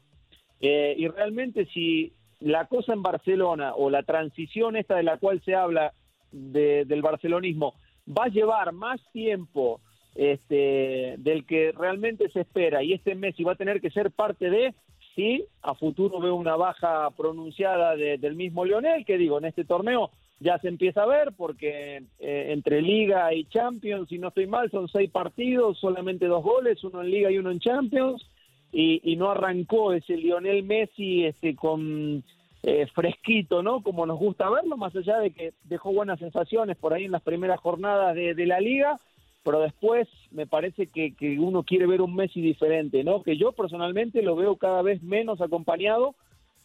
Eh, 0.61 0.97
y 0.99 1.09
realmente 1.09 1.65
si 1.73 2.13
la 2.41 2.67
cosa 2.67 2.93
en 2.93 3.03
Barcelona 3.03 3.73
o 3.75 3.89
la 3.89 4.03
transición 4.03 4.77
esta 4.77 4.97
de 4.97 5.03
la 5.03 5.17
cual 5.17 5.41
se 5.47 5.55
habla 5.55 5.95
de, 6.33 6.85
del 6.85 7.03
barcelonismo 7.03 7.75
va 8.09 8.25
a 8.25 8.29
llevar 8.29 8.73
más 8.73 9.01
tiempo 9.13 9.81
este, 10.15 11.15
del 11.19 11.45
que 11.47 11.73
realmente 11.73 12.29
se 12.31 12.41
espera. 12.41 12.83
Y 12.83 12.93
este 12.93 13.15
Messi 13.15 13.45
va 13.45 13.53
a 13.53 13.57
tener 13.57 13.81
que 13.81 13.91
ser 13.91 14.11
parte 14.11 14.51
de, 14.51 14.75
sí, 15.15 15.45
a 15.63 15.75
futuro 15.75 16.21
veo 16.21 16.35
una 16.35 16.57
baja 16.57 17.11
pronunciada 17.17 17.97
de, 17.97 18.19
del 18.19 18.35
mismo 18.35 18.65
Lionel, 18.65 19.05
que 19.05 19.19
digo, 19.19 19.39
en 19.39 19.47
este 19.47 19.65
torneo 19.65 20.11
ya 20.41 20.59
se 20.59 20.67
empieza 20.69 21.05
a 21.05 21.07
ver 21.07 21.33
porque 21.37 22.03
eh, 22.19 22.47
entre 22.51 22.83
Liga 22.83 23.33
y 23.33 23.45
Champions, 23.45 24.09
si 24.09 24.19
no 24.19 24.29
estoy 24.29 24.49
mal, 24.49 24.71
son 24.73 24.89
seis 24.89 25.09
partidos, 25.09 25.79
solamente 25.79 26.27
dos 26.27 26.43
goles, 26.43 26.83
uno 26.83 27.01
en 27.01 27.11
Liga 27.11 27.31
y 27.31 27.39
uno 27.39 27.53
en 27.53 27.61
Champions, 27.61 28.27
y, 28.73 29.01
y 29.05 29.17
no 29.17 29.31
arrancó 29.31 29.93
ese 29.93 30.17
Lionel 30.17 30.65
Messi 30.65 31.27
este, 31.27 31.55
con 31.55 32.25
eh, 32.65 32.87
fresquito, 32.95 33.63
¿no? 33.63 33.83
Como 33.83 34.07
nos 34.07 34.19
gusta 34.21 34.49
verlo, 34.49 34.77
más 34.77 34.95
allá 34.95 35.19
de 35.19 35.33
que 35.33 35.53
dejó 35.65 35.93
buenas 35.93 36.21
sensaciones 36.21 36.77
por 36.77 36.95
ahí 36.95 37.05
en 37.05 37.11
las 37.11 37.23
primeras 37.23 37.59
jornadas 37.59 38.15
de, 38.15 38.47
la 38.47 38.61
liga, 38.61 38.97
pero 39.43 39.61
después 39.61 40.09
me 40.31 40.47
parece 40.47 40.87
que, 40.87 41.13
uno 41.41 41.65
quiere 41.65 41.87
ver 41.87 42.01
un 42.01 42.15
Messi 42.15 42.41
diferente, 42.41 43.03
¿no? 43.03 43.25
Que 43.25 43.37
yo 43.37 43.51
personalmente 43.51 44.23
lo 44.23 44.37
veo 44.37 44.57
cada 44.57 44.81
vez 44.83 45.03
menos 45.03 45.41
acompañado, 45.41 46.15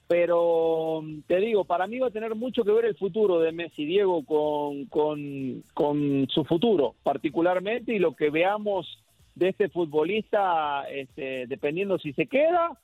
pero 0.07 1.03
te 1.25 1.37
digo, 1.37 1.65
para 1.65 1.87
mí 1.87 1.97
va 1.97 2.07
a 2.07 2.11
tener 2.11 2.35
mucho 2.35 2.63
que 2.63 2.71
ver 2.71 2.85
el 2.85 2.95
futuro 2.95 3.39
de 3.39 3.51
Messi, 3.51 3.83
Diego, 3.83 4.23
con, 4.23 4.85
con, 4.85 5.63
con 5.73 6.27
su 6.29 6.45
futuro 6.45 6.93
particularmente 7.01 7.93
y 7.93 7.99
lo 7.99 8.15
que 8.15 8.29
veamos 8.29 9.03
de 9.33 9.49
este 9.49 9.69
futbolista, 9.69 10.87
este, 10.91 11.47
dependiendo 11.47 11.97
si 11.97 12.13
se 12.13 12.27
queda 12.27 12.77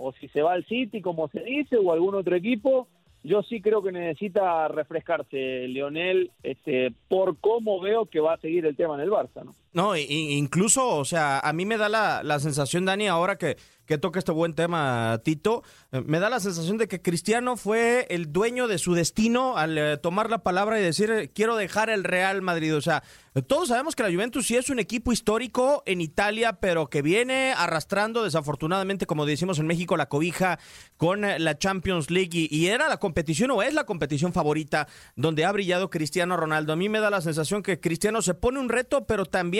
o 0.00 0.12
si 0.12 0.28
se 0.28 0.40
va 0.40 0.54
al 0.54 0.64
City, 0.64 1.02
como 1.02 1.28
se 1.28 1.40
dice, 1.40 1.76
o 1.76 1.92
algún 1.92 2.14
otro 2.14 2.34
equipo, 2.34 2.88
yo 3.22 3.42
sí 3.42 3.60
creo 3.60 3.82
que 3.82 3.92
necesita 3.92 4.66
refrescarse 4.68 5.68
Leonel 5.68 6.30
este, 6.42 6.92
por 7.08 7.36
cómo 7.38 7.80
veo 7.80 8.06
que 8.06 8.20
va 8.20 8.34
a 8.34 8.40
seguir 8.40 8.64
el 8.64 8.76
tema 8.76 8.94
en 8.94 9.02
el 9.02 9.10
Barça, 9.10 9.44
¿no? 9.44 9.54
No, 9.72 9.96
incluso, 9.96 10.96
o 10.96 11.04
sea, 11.04 11.38
a 11.38 11.52
mí 11.52 11.64
me 11.64 11.76
da 11.76 11.88
la, 11.88 12.22
la 12.24 12.40
sensación, 12.40 12.84
Dani, 12.84 13.06
ahora 13.06 13.38
que, 13.38 13.56
que 13.90 13.98
toca 13.98 14.20
este 14.20 14.30
buen 14.30 14.54
tema, 14.54 15.20
Tito. 15.24 15.64
Eh, 15.90 16.00
me 16.06 16.20
da 16.20 16.30
la 16.30 16.38
sensación 16.38 16.78
de 16.78 16.86
que 16.86 17.02
Cristiano 17.02 17.56
fue 17.56 18.06
el 18.08 18.32
dueño 18.32 18.68
de 18.68 18.78
su 18.78 18.94
destino 18.94 19.56
al 19.56 19.76
eh, 19.76 19.96
tomar 19.96 20.30
la 20.30 20.44
palabra 20.44 20.78
y 20.78 20.82
decir, 20.84 21.10
eh, 21.10 21.28
quiero 21.34 21.56
dejar 21.56 21.90
el 21.90 22.04
Real 22.04 22.40
Madrid. 22.40 22.76
O 22.76 22.80
sea, 22.80 23.02
todos 23.48 23.68
sabemos 23.68 23.96
que 23.96 24.04
la 24.04 24.12
Juventus 24.12 24.46
sí 24.46 24.56
es 24.56 24.70
un 24.70 24.78
equipo 24.78 25.12
histórico 25.12 25.82
en 25.86 26.00
Italia, 26.00 26.52
pero 26.60 26.88
que 26.88 27.02
viene 27.02 27.52
arrastrando, 27.56 28.22
desafortunadamente, 28.22 29.06
como 29.06 29.26
decimos 29.26 29.58
en 29.58 29.66
México, 29.66 29.96
la 29.96 30.08
cobija 30.08 30.60
con 30.96 31.22
la 31.22 31.58
Champions 31.58 32.10
League. 32.10 32.48
Y, 32.48 32.66
era 32.66 32.88
la 32.88 32.98
competición 32.98 33.50
o 33.50 33.62
es 33.62 33.74
la 33.74 33.86
competición 33.86 34.32
favorita 34.32 34.86
donde 35.16 35.44
ha 35.44 35.50
brillado 35.50 35.90
Cristiano 35.90 36.36
Ronaldo. 36.36 36.72
A 36.72 36.76
mí 36.76 36.88
me 36.88 37.00
da 37.00 37.10
la 37.10 37.20
sensación 37.20 37.64
que 37.64 37.80
Cristiano 37.80 38.22
se 38.22 38.34
pone 38.34 38.60
un 38.60 38.68
reto, 38.68 39.04
pero 39.06 39.26
también 39.26 39.59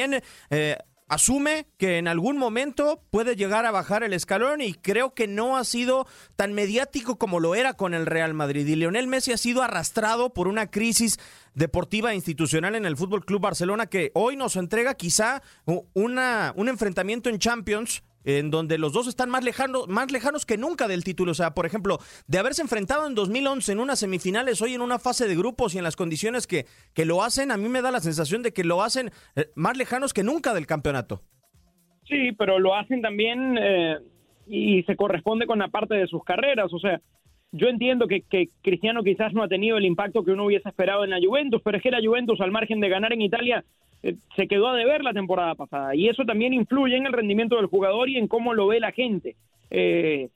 asume 1.11 1.67
que 1.77 1.99
en 1.99 2.07
algún 2.07 2.39
momento 2.39 3.03
puede 3.11 3.35
llegar 3.35 3.67
a 3.67 3.73
bajar 3.73 4.05
el 4.05 4.13
escalón 4.13 4.61
y 4.61 4.75
creo 4.75 5.13
que 5.13 5.27
no 5.27 5.57
ha 5.57 5.65
sido 5.65 6.07
tan 6.37 6.53
mediático 6.53 7.19
como 7.19 7.41
lo 7.41 7.57
era 7.57 7.75
con 7.75 7.95
el 7.95 8.07
Real 8.07 8.33
Madrid. 8.33 8.67
Y 8.67 8.77
Lionel 8.77 9.09
Messi 9.09 9.33
ha 9.33 9.37
sido 9.37 9.63
arrastrado 9.63 10.33
por 10.33 10.47
una 10.47 10.71
crisis 10.71 11.19
deportiva 11.55 12.13
e 12.13 12.15
institucional 12.15 12.77
en 12.77 12.87
el 12.87 12.97
Fútbol 12.97 13.25
Club 13.25 13.43
Barcelona 13.43 13.87
que 13.87 14.13
hoy 14.15 14.37
nos 14.37 14.55
entrega 14.55 14.95
quizá 14.95 15.43
una, 15.95 16.53
un 16.57 16.69
enfrentamiento 16.69 17.29
en 17.29 17.41
Champions 17.41 18.05
en 18.25 18.51
donde 18.51 18.79
los 18.79 18.93
dos 18.93 19.07
están 19.07 19.31
más 19.31 19.45
lejanos, 19.45 19.89
más 19.89 20.11
lejanos 20.13 20.47
que 20.47 20.57
nunca 20.57 20.89
del 20.89 21.05
título. 21.05 21.33
O 21.33 21.35
sea, 21.35 21.55
por 21.55 21.67
ejemplo, 21.67 21.99
de 22.27 22.39
haberse 22.39 22.63
enfrentado 22.63 23.07
en 23.07 23.15
2011 23.15 23.73
en 23.73 23.81
unas 23.81 23.99
semifinales, 23.99 24.61
hoy 24.63 24.75
en 24.75 24.81
una 24.81 24.99
fase 24.99 25.27
de 25.27 25.37
grupos 25.37 25.75
y 25.75 25.79
en 25.79 25.85
las 25.85 25.97
condiciones 25.97 26.47
que, 26.47 26.67
que 26.95 27.05
lo 27.05 27.23
hacen, 27.23 27.51
a 27.51 27.57
mí 27.57 27.69
me 27.69 27.83
da 27.83 27.91
la 27.91 28.01
sensación 28.01 28.43
de 28.43 28.53
que 28.53 28.65
lo 28.65 28.83
hacen 28.83 29.11
eh, 29.37 29.47
más 29.55 29.77
lejanos 29.77 30.13
que 30.13 30.23
nunca 30.23 30.55
del 30.55 30.67
campeonato. 30.67 31.23
Sí, 32.09 32.33
pero 32.33 32.59
lo 32.59 32.75
hacen 32.75 33.03
también 33.03 33.57
eh, 33.57 33.99
y 34.47 34.83
se 34.83 34.97
corresponde 34.97 35.47
con 35.47 35.61
la 35.61 35.69
parte 35.69 35.95
de 35.95 36.09
sus 36.09 36.25
carreras. 36.25 36.73
O 36.73 36.79
sea, 36.81 37.01
yo 37.53 37.69
entiendo 37.69 38.07
que, 38.07 38.23
que, 38.23 38.49
Cristiano 38.63 39.03
quizás 39.03 39.33
no 39.33 39.43
ha 39.43 39.49
tenido 39.49 39.77
el 39.77 39.85
impacto 39.85 40.25
que 40.25 40.33
uno 40.33 40.45
hubiese 40.45 40.69
esperado 40.69 41.05
en 41.05 41.11
la 41.11 41.21
Juventus, 41.25 41.63
pero 41.65 41.77
es 41.77 41.83
que 41.83 41.91
la 41.91 42.01
Juventus, 42.05 42.41
al 42.41 42.51
margen 42.51 42.81
de 42.81 42.89
ganar 42.89 43.13
en 43.13 43.23
Italia, 43.23 43.65
se 44.37 44.49
quedó 44.49 44.69
a 44.69 44.77
deber 44.77 45.03
la 45.05 45.13
temporada 45.13 45.55
pasada 45.55 45.95
y 45.95 46.09
eso 46.09 46.25
también 46.25 46.53
influye 46.53 46.97
en 46.97 47.07
el 47.07 47.13
rendimiento 47.13 47.57
del 47.57 47.67
jugador 47.67 48.09
y 48.09 48.17
en 48.17 48.29
cómo 48.29 48.55
lo 48.55 48.67
ve 48.67 48.81
la 48.81 48.93
gente. 48.93 49.37
Eh, 49.71 50.29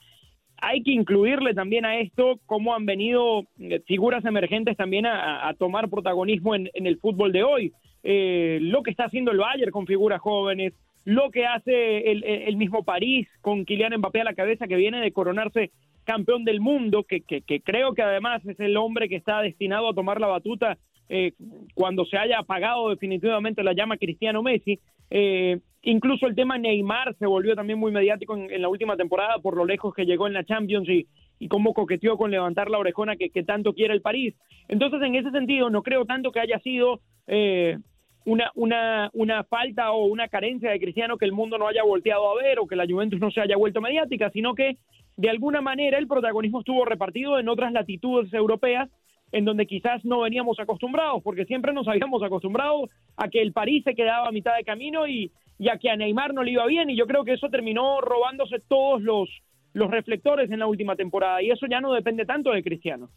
hay 0.57 0.83
que 0.83 0.93
incluirle 0.93 1.55
también 1.55 1.85
a 1.85 1.99
esto 1.99 2.39
cómo 2.47 2.75
han 2.75 2.87
venido 2.87 3.45
eh, 3.59 3.81
figuras 3.87 4.25
emergentes 4.25 4.77
también 4.77 5.07
a, 5.07 5.53
tomar 5.59 5.91
protagonismo 5.91 6.55
en, 6.55 6.71
el 6.75 6.99
fútbol 6.99 7.33
de 7.33 7.43
hoy. 7.43 7.73
lo 8.03 8.83
que 8.83 8.91
está 8.91 9.05
haciendo 9.05 9.31
el 9.31 9.39
Bayern 9.39 9.73
con 9.73 9.87
figuras 9.87 10.21
jóvenes, 10.21 10.73
lo 11.05 11.31
que 11.31 11.47
hace 11.47 12.11
el, 12.11 12.25
el, 12.25 12.57
mismo 12.57 12.83
París 12.83 13.29
con 13.41 13.65
Kylian 13.65 13.99
Mbappé 13.99 14.23
a 14.23 14.25
la 14.25 14.35
cabeza 14.35 14.67
que 14.67 14.77
viene 14.77 15.01
de 15.01 15.13
coronarse 15.13 15.71
campeón 16.05 16.45
del 16.45 16.61
mundo, 16.61 17.05
que, 17.05 17.21
que, 17.21 17.41
que 17.43 17.61
creo 17.61 17.95
que 17.95 18.03
además 18.03 18.45
es 18.47 18.61
el 18.61 18.77
hombre 18.77 19.09
que 19.09 19.17
está 19.17 19.41
destinado 19.41 19.89
a 19.89 19.95
tomar 19.95 20.21
la 20.21 20.27
batuta 20.29 20.79
eh, 21.09 21.33
cuando 21.75 22.05
se 22.05 22.17
haya 22.17 22.39
apagado 22.39 22.91
definitivamente 22.91 23.63
la 23.63 23.75
llama 23.75 23.97
Cristiano 23.97 24.43
Messi. 24.43 24.79
Eh, 25.11 25.61
incluso 25.83 26.27
el 26.27 26.35
tema 26.35 26.59
Neymar 26.59 27.15
se 27.19 27.27
volvió 27.27 27.55
también 27.55 27.79
muy 27.79 27.93
mediático 27.93 28.37
en, 28.37 28.61
la 28.61 28.69
última 28.69 28.97
temporada 28.97 29.39
por 29.39 29.57
lo 29.57 29.65
lejos 29.65 29.95
que 29.95 30.07
llegó 30.07 30.27
en 30.27 30.33
la 30.33 30.45
Champions 30.45 30.89
y, 30.89 31.07
cómo 31.49 31.75
coqueteó 31.75 32.17
con 32.17 32.31
levantar 32.31 32.71
la 32.71 32.79
orejona 32.79 33.17
que, 33.17 33.29
tanto 33.43 33.75
quiere 33.75 33.93
el 33.93 34.01
París. 34.01 34.35
Entonces, 34.67 35.03
en 35.03 35.15
ese 35.15 35.31
sentido, 35.31 35.69
no 35.69 35.83
creo 35.83 36.07
tanto 36.07 36.33
que 36.33 36.41
haya 36.41 36.59
sido 36.61 37.01
eh, 37.27 37.77
una, 38.25 38.51
una, 38.55 39.11
una 39.13 39.45
falta 39.45 39.93
o 39.93 40.07
una 40.07 40.29
carencia 40.29 40.71
de 40.71 40.81
Cristiano 40.81 41.19
que 41.19 41.27
el 41.27 41.33
mundo 41.33 41.59
no 41.59 41.69
haya 41.69 41.83
volteado 41.85 42.31
a 42.31 42.43
ver 42.43 42.59
o 42.59 42.67
que 42.67 42.77
la 42.77 42.87
Juventus 42.87 43.21
no 43.21 43.31
se 43.31 43.43
haya 43.43 43.59
vuelto 43.59 43.83
mediática, 43.83 44.31
sino 44.31 44.55
que 44.55 44.79
de 45.19 45.29
alguna 45.29 45.61
manera 45.61 45.99
el 45.99 46.09
protagonismo 46.09 46.61
estuvo 46.61 46.85
repartido 46.87 47.39
en 47.39 47.49
otras 47.51 47.73
latitudes 47.73 48.33
europeas 48.33 48.89
en 49.35 49.45
donde 49.45 49.67
quizás 49.67 50.05
no 50.05 50.21
veníamos 50.21 50.61
acostumbrados, 50.61 51.21
porque 51.21 51.45
siempre 51.45 51.73
nos 51.73 51.89
habíamos 51.89 52.23
acostumbrado 52.23 52.89
a 53.17 53.29
que 53.29 53.43
el 53.43 53.53
París 53.53 53.83
se 53.83 53.97
quedaba 53.97 54.29
a 54.29 54.33
mitad 54.33 54.57
de 54.57 54.63
camino 54.63 55.09
y, 55.09 55.33
y 55.59 55.69
a 55.69 55.77
que 55.77 55.91
a 55.91 55.97
Neymar 55.97 56.33
no 56.33 56.45
le 56.45 56.53
iba 56.53 56.65
bien, 56.67 56.89
y 56.89 56.97
yo 56.97 57.05
creo 57.09 57.25
que 57.25 57.33
eso 57.33 57.49
terminó 57.49 58.01
robándose 58.01 58.61
todos 58.69 59.03
los, 59.03 59.29
los 59.73 59.91
reflectores 59.91 60.53
en 60.53 60.61
la 60.61 60.69
última 60.69 60.95
temporada, 60.95 61.43
y 61.43 61.51
eso 61.51 61.67
ya 61.69 61.81
no 61.81 61.93
depende 61.93 62.25
tanto 62.25 62.53
de 62.53 62.63
Cristiano. 62.63 63.09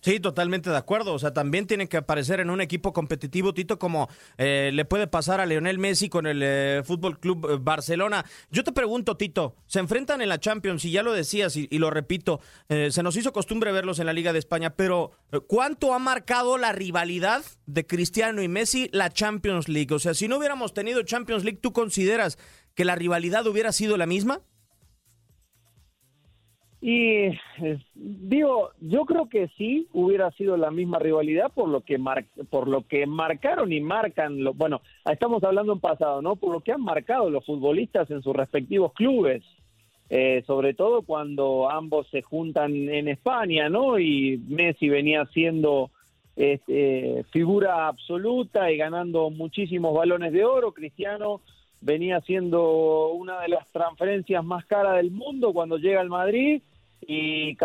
Sí, 0.00 0.20
totalmente 0.20 0.70
de 0.70 0.76
acuerdo. 0.76 1.12
O 1.12 1.18
sea, 1.18 1.32
también 1.32 1.66
tiene 1.66 1.88
que 1.88 1.96
aparecer 1.96 2.40
en 2.40 2.50
un 2.50 2.60
equipo 2.60 2.92
competitivo, 2.92 3.52
Tito, 3.52 3.78
como 3.78 4.08
eh, 4.36 4.70
le 4.72 4.84
puede 4.84 5.06
pasar 5.06 5.40
a 5.40 5.46
Lionel 5.46 5.78
Messi 5.78 6.08
con 6.08 6.26
el 6.26 6.40
eh, 6.42 6.82
Fútbol 6.84 7.18
Club 7.18 7.48
eh, 7.50 7.58
Barcelona. 7.60 8.24
Yo 8.50 8.62
te 8.62 8.72
pregunto, 8.72 9.16
Tito, 9.16 9.56
se 9.66 9.80
enfrentan 9.80 10.22
en 10.22 10.28
la 10.28 10.38
Champions, 10.38 10.84
y 10.84 10.92
ya 10.92 11.02
lo 11.02 11.12
decías 11.12 11.56
y, 11.56 11.66
lo 11.78 11.90
repito, 11.90 12.40
se 12.68 13.02
nos 13.02 13.16
hizo 13.16 13.32
costumbre 13.32 13.70
verlos 13.70 13.98
en 13.98 14.06
la 14.06 14.12
Liga 14.12 14.32
de 14.32 14.38
España, 14.38 14.70
pero 14.70 15.12
¿cuánto 15.46 15.94
ha 15.94 15.98
marcado 15.98 16.58
la 16.58 16.72
rivalidad 16.72 17.42
de 17.66 17.86
Cristiano 17.86 18.42
y 18.42 18.48
Messi 18.48 18.88
la 18.92 19.10
Champions 19.10 19.68
League? 19.68 19.94
O 19.94 19.98
sea, 19.98 20.14
si 20.14 20.26
no 20.26 20.38
hubiéramos 20.38 20.74
tenido 20.74 21.02
Champions 21.02 21.44
League, 21.44 21.60
¿tú 21.62 21.72
consideras 21.72 22.38
que 22.74 22.84
la 22.84 22.96
rivalidad 22.96 23.46
hubiera 23.46 23.72
sido 23.72 23.96
la 23.96 24.06
misma? 24.06 24.40
Y 26.80 27.26
eh, 27.60 27.78
digo, 27.94 28.70
yo 28.80 29.04
creo 29.04 29.28
que 29.28 29.48
sí 29.58 29.88
hubiera 29.92 30.30
sido 30.32 30.56
la 30.56 30.70
misma 30.70 31.00
rivalidad 31.00 31.50
por 31.52 31.68
lo 31.68 31.80
que 31.80 31.98
por 32.50 32.68
lo 32.68 32.86
que 32.86 33.04
marcaron 33.06 33.72
y 33.72 33.80
marcan, 33.80 34.44
lo, 34.44 34.54
bueno, 34.54 34.80
estamos 35.10 35.42
hablando 35.42 35.72
en 35.72 35.80
pasado, 35.80 36.22
¿no? 36.22 36.36
Por 36.36 36.52
lo 36.52 36.60
que 36.60 36.72
han 36.72 36.82
marcado 36.82 37.30
los 37.30 37.44
futbolistas 37.44 38.08
en 38.12 38.22
sus 38.22 38.34
respectivos 38.34 38.92
clubes, 38.92 39.42
eh, 40.08 40.44
sobre 40.46 40.72
todo 40.72 41.02
cuando 41.02 41.68
ambos 41.68 42.06
se 42.10 42.22
juntan 42.22 42.72
en 42.88 43.08
España, 43.08 43.68
¿no? 43.68 43.98
Y 43.98 44.40
Messi 44.48 44.88
venía 44.88 45.26
siendo 45.34 45.90
este, 46.36 47.24
figura 47.32 47.88
absoluta 47.88 48.70
y 48.70 48.76
ganando 48.76 49.30
muchísimos 49.30 49.92
balones 49.96 50.32
de 50.32 50.44
oro, 50.44 50.70
Cristiano 50.70 51.40
venía 51.80 52.20
siendo 52.22 53.08
una 53.10 53.40
de 53.40 53.48
las 53.48 53.70
transferencias 53.70 54.44
más 54.44 54.64
caras 54.66 54.96
del 54.96 55.10
mundo 55.10 55.52
cuando 55.52 55.78
llega 55.78 56.00
al 56.00 56.08
Madrid 56.08 56.62
y 57.00 57.56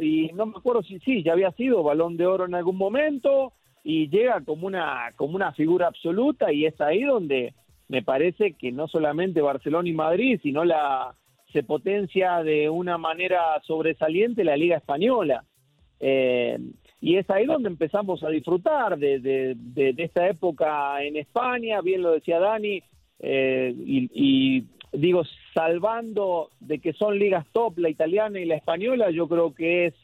y 0.00 0.30
no 0.34 0.46
me 0.46 0.58
acuerdo 0.58 0.82
si 0.82 0.98
sí 1.00 1.22
ya 1.22 1.32
había 1.32 1.52
sido 1.52 1.82
balón 1.82 2.16
de 2.16 2.26
oro 2.26 2.44
en 2.46 2.54
algún 2.54 2.76
momento 2.76 3.52
y 3.84 4.08
llega 4.08 4.40
como 4.44 4.66
una 4.66 5.12
como 5.16 5.36
una 5.36 5.52
figura 5.52 5.86
absoluta 5.86 6.52
y 6.52 6.66
es 6.66 6.80
ahí 6.80 7.02
donde 7.02 7.54
me 7.88 8.02
parece 8.02 8.54
que 8.54 8.72
no 8.72 8.88
solamente 8.88 9.40
Barcelona 9.40 9.88
y 9.88 9.92
Madrid 9.92 10.40
sino 10.42 10.64
la 10.64 11.14
se 11.52 11.62
potencia 11.62 12.42
de 12.42 12.68
una 12.68 12.98
manera 12.98 13.60
sobresaliente 13.66 14.44
la 14.44 14.56
liga 14.56 14.76
española. 14.76 15.44
Eh, 15.98 16.58
y 17.00 17.16
es 17.16 17.28
ahí 17.30 17.46
donde 17.46 17.68
empezamos 17.68 18.22
a 18.22 18.28
disfrutar 18.28 18.98
de, 18.98 19.20
de, 19.20 19.54
de, 19.56 19.94
esta 20.02 20.28
época 20.28 21.02
en 21.02 21.16
España. 21.16 21.80
Bien 21.80 22.02
lo 22.02 22.12
decía 22.12 22.38
Dani 22.38 22.82
eh, 23.20 23.74
y, 23.76 24.64
digo, 24.92 25.22
salvando 25.54 26.50
de 26.60 26.78
que 26.78 26.92
son 26.92 27.18
ligas 27.18 27.46
top, 27.52 27.78
la 27.78 27.90
italiana 27.90 28.40
y 28.40 28.44
la 28.44 28.56
española, 28.56 29.10
yo 29.10 29.28
creo 29.28 29.54
que 29.54 29.86
es 29.86 29.94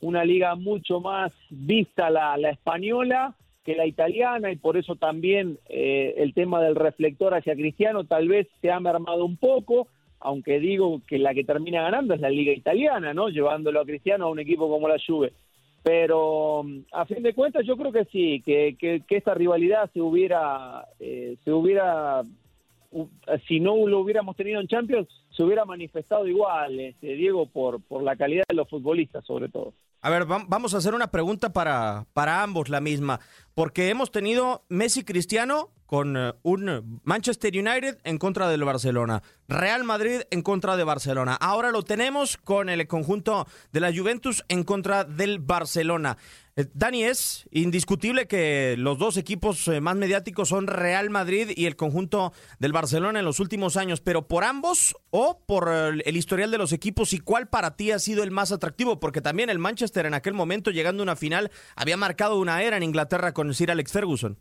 una 0.00 0.24
liga 0.24 0.54
mucho 0.56 1.00
más 1.00 1.32
vista 1.50 2.10
la, 2.10 2.36
la 2.36 2.50
española 2.50 3.36
que 3.64 3.76
la 3.76 3.86
italiana 3.86 4.50
y 4.50 4.56
por 4.56 4.76
eso 4.76 4.96
también 4.96 5.58
eh, 5.68 6.14
el 6.18 6.34
tema 6.34 6.60
del 6.60 6.74
reflector 6.74 7.34
hacia 7.34 7.54
Cristiano 7.54 8.04
tal 8.04 8.28
vez 8.28 8.48
se 8.60 8.70
ha 8.70 8.80
mermado 8.80 9.24
un 9.24 9.36
poco, 9.36 9.88
aunque 10.20 10.58
digo 10.58 11.00
que 11.06 11.18
la 11.18 11.34
que 11.34 11.44
termina 11.44 11.82
ganando 11.82 12.14
es 12.14 12.20
la 12.20 12.30
liga 12.30 12.52
italiana, 12.52 13.14
¿no? 13.14 13.28
Llevándolo 13.28 13.80
a 13.80 13.84
Cristiano 13.84 14.26
a 14.26 14.30
un 14.30 14.40
equipo 14.40 14.68
como 14.68 14.88
la 14.88 14.96
Juve. 15.04 15.32
Pero 15.84 16.64
a 16.92 17.04
fin 17.06 17.22
de 17.22 17.34
cuentas 17.34 17.66
yo 17.66 17.76
creo 17.76 17.90
que 17.90 18.04
sí, 18.06 18.40
que, 18.44 18.76
que, 18.78 19.02
esta 19.08 19.34
rivalidad 19.34 19.90
se 19.92 20.00
hubiera, 20.00 20.86
eh, 21.00 21.36
se 21.44 21.52
hubiera 21.52 22.22
si 23.48 23.60
no 23.60 23.86
lo 23.86 24.00
hubiéramos 24.00 24.36
tenido 24.36 24.60
en 24.60 24.68
Champions, 24.68 25.08
se 25.30 25.42
hubiera 25.42 25.64
manifestado 25.64 26.26
igual, 26.26 26.78
este, 26.78 27.14
Diego, 27.14 27.46
por, 27.46 27.82
por 27.82 28.02
la 28.02 28.16
calidad 28.16 28.44
de 28.48 28.54
los 28.54 28.68
futbolistas 28.68 29.24
sobre 29.24 29.48
todo. 29.48 29.74
A 30.00 30.10
ver, 30.10 30.24
vamos 30.26 30.74
a 30.74 30.78
hacer 30.78 30.94
una 30.94 31.12
pregunta 31.12 31.52
para, 31.52 32.06
para 32.12 32.42
ambos, 32.42 32.68
la 32.68 32.80
misma, 32.80 33.20
porque 33.54 33.88
hemos 33.88 34.10
tenido 34.10 34.64
Messi 34.68 35.04
Cristiano 35.04 35.70
con 35.92 36.16
eh, 36.16 36.32
un 36.40 37.02
Manchester 37.04 37.52
United 37.52 37.98
en 38.04 38.16
contra 38.16 38.48
del 38.48 38.64
Barcelona, 38.64 39.22
Real 39.46 39.84
Madrid 39.84 40.22
en 40.30 40.40
contra 40.40 40.78
de 40.78 40.84
Barcelona. 40.84 41.34
Ahora 41.34 41.70
lo 41.70 41.82
tenemos 41.82 42.38
con 42.38 42.70
el 42.70 42.86
conjunto 42.86 43.46
de 43.72 43.80
la 43.80 43.94
Juventus 43.94 44.42
en 44.48 44.64
contra 44.64 45.04
del 45.04 45.38
Barcelona. 45.38 46.16
Eh, 46.56 46.64
Dani, 46.72 47.04
es 47.04 47.46
indiscutible 47.50 48.26
que 48.26 48.76
los 48.78 48.96
dos 48.96 49.18
equipos 49.18 49.68
eh, 49.68 49.82
más 49.82 49.94
mediáticos 49.96 50.48
son 50.48 50.66
Real 50.66 51.10
Madrid 51.10 51.50
y 51.54 51.66
el 51.66 51.76
conjunto 51.76 52.32
del 52.58 52.72
Barcelona 52.72 53.18
en 53.18 53.26
los 53.26 53.38
últimos 53.38 53.76
años, 53.76 54.00
pero 54.00 54.26
por 54.26 54.44
ambos 54.44 54.96
o 55.10 55.42
por 55.44 55.68
el 55.68 56.16
historial 56.16 56.50
de 56.50 56.56
los 56.56 56.72
equipos 56.72 57.12
y 57.12 57.18
cuál 57.18 57.50
para 57.50 57.76
ti 57.76 57.90
ha 57.90 57.98
sido 57.98 58.22
el 58.22 58.30
más 58.30 58.50
atractivo, 58.50 58.98
porque 58.98 59.20
también 59.20 59.50
el 59.50 59.58
Manchester 59.58 60.06
en 60.06 60.14
aquel 60.14 60.32
momento 60.32 60.70
llegando 60.70 61.02
a 61.02 61.04
una 61.04 61.16
final 61.16 61.50
había 61.76 61.98
marcado 61.98 62.38
una 62.40 62.62
era 62.62 62.78
en 62.78 62.82
Inglaterra 62.82 63.34
con 63.34 63.52
Sir 63.52 63.70
Alex 63.70 63.92
Ferguson. 63.92 64.38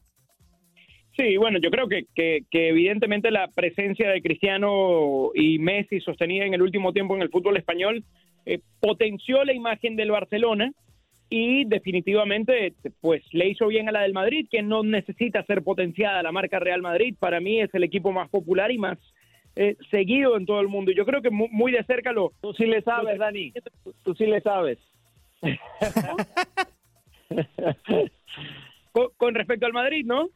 Sí, 1.17 1.35
bueno, 1.37 1.59
yo 1.59 1.69
creo 1.69 1.87
que, 1.87 2.05
que, 2.15 2.69
evidentemente 2.69 3.31
la 3.31 3.47
presencia 3.49 4.09
de 4.09 4.21
Cristiano 4.21 5.31
y 5.35 5.59
Messi 5.59 5.99
sostenida 5.99 6.45
en 6.45 6.53
el 6.53 6.61
último 6.61 6.93
tiempo 6.93 7.15
en 7.15 7.21
el 7.21 7.29
fútbol 7.29 7.57
español 7.57 8.03
eh, 8.45 8.59
potenció 8.79 9.43
la 9.43 9.53
imagen 9.53 9.95
del 9.95 10.11
Barcelona 10.11 10.71
y 11.29 11.65
definitivamente 11.65 12.73
pues 13.01 13.23
le 13.31 13.49
hizo 13.49 13.67
bien 13.67 13.89
a 13.89 13.91
la 13.91 14.01
del 14.01 14.13
Madrid, 14.13 14.47
que 14.49 14.61
no 14.61 14.83
necesita 14.83 15.43
ser 15.43 15.63
potenciada 15.63 16.23
la 16.23 16.31
marca 16.31 16.59
Real 16.59 16.81
Madrid, 16.81 17.15
para 17.19 17.39
mí 17.39 17.59
es 17.61 17.73
el 17.73 17.83
equipo 17.83 18.11
más 18.11 18.29
popular 18.29 18.71
y 18.71 18.77
más 18.77 18.97
eh, 19.55 19.75
seguido 19.89 20.37
en 20.37 20.45
todo 20.45 20.61
el 20.61 20.67
mundo. 20.69 20.91
Y 20.91 20.95
yo 20.95 21.05
creo 21.05 21.21
que 21.21 21.29
muy, 21.29 21.71
de 21.71 21.83
cerca 21.83 22.11
lo... 22.13 22.31
Tú 22.41 22.53
sí 22.53 22.65
le 22.65 22.81
sabes, 22.81 23.17
Dani, 23.17 23.53
tú 24.03 24.15
sí 24.15 24.25
le 24.25 24.41
sabes. 24.41 24.79
con 29.17 29.35
respecto 29.35 29.65
al 29.65 29.73
Madrid, 29.73 30.05
¿no? 30.05 30.29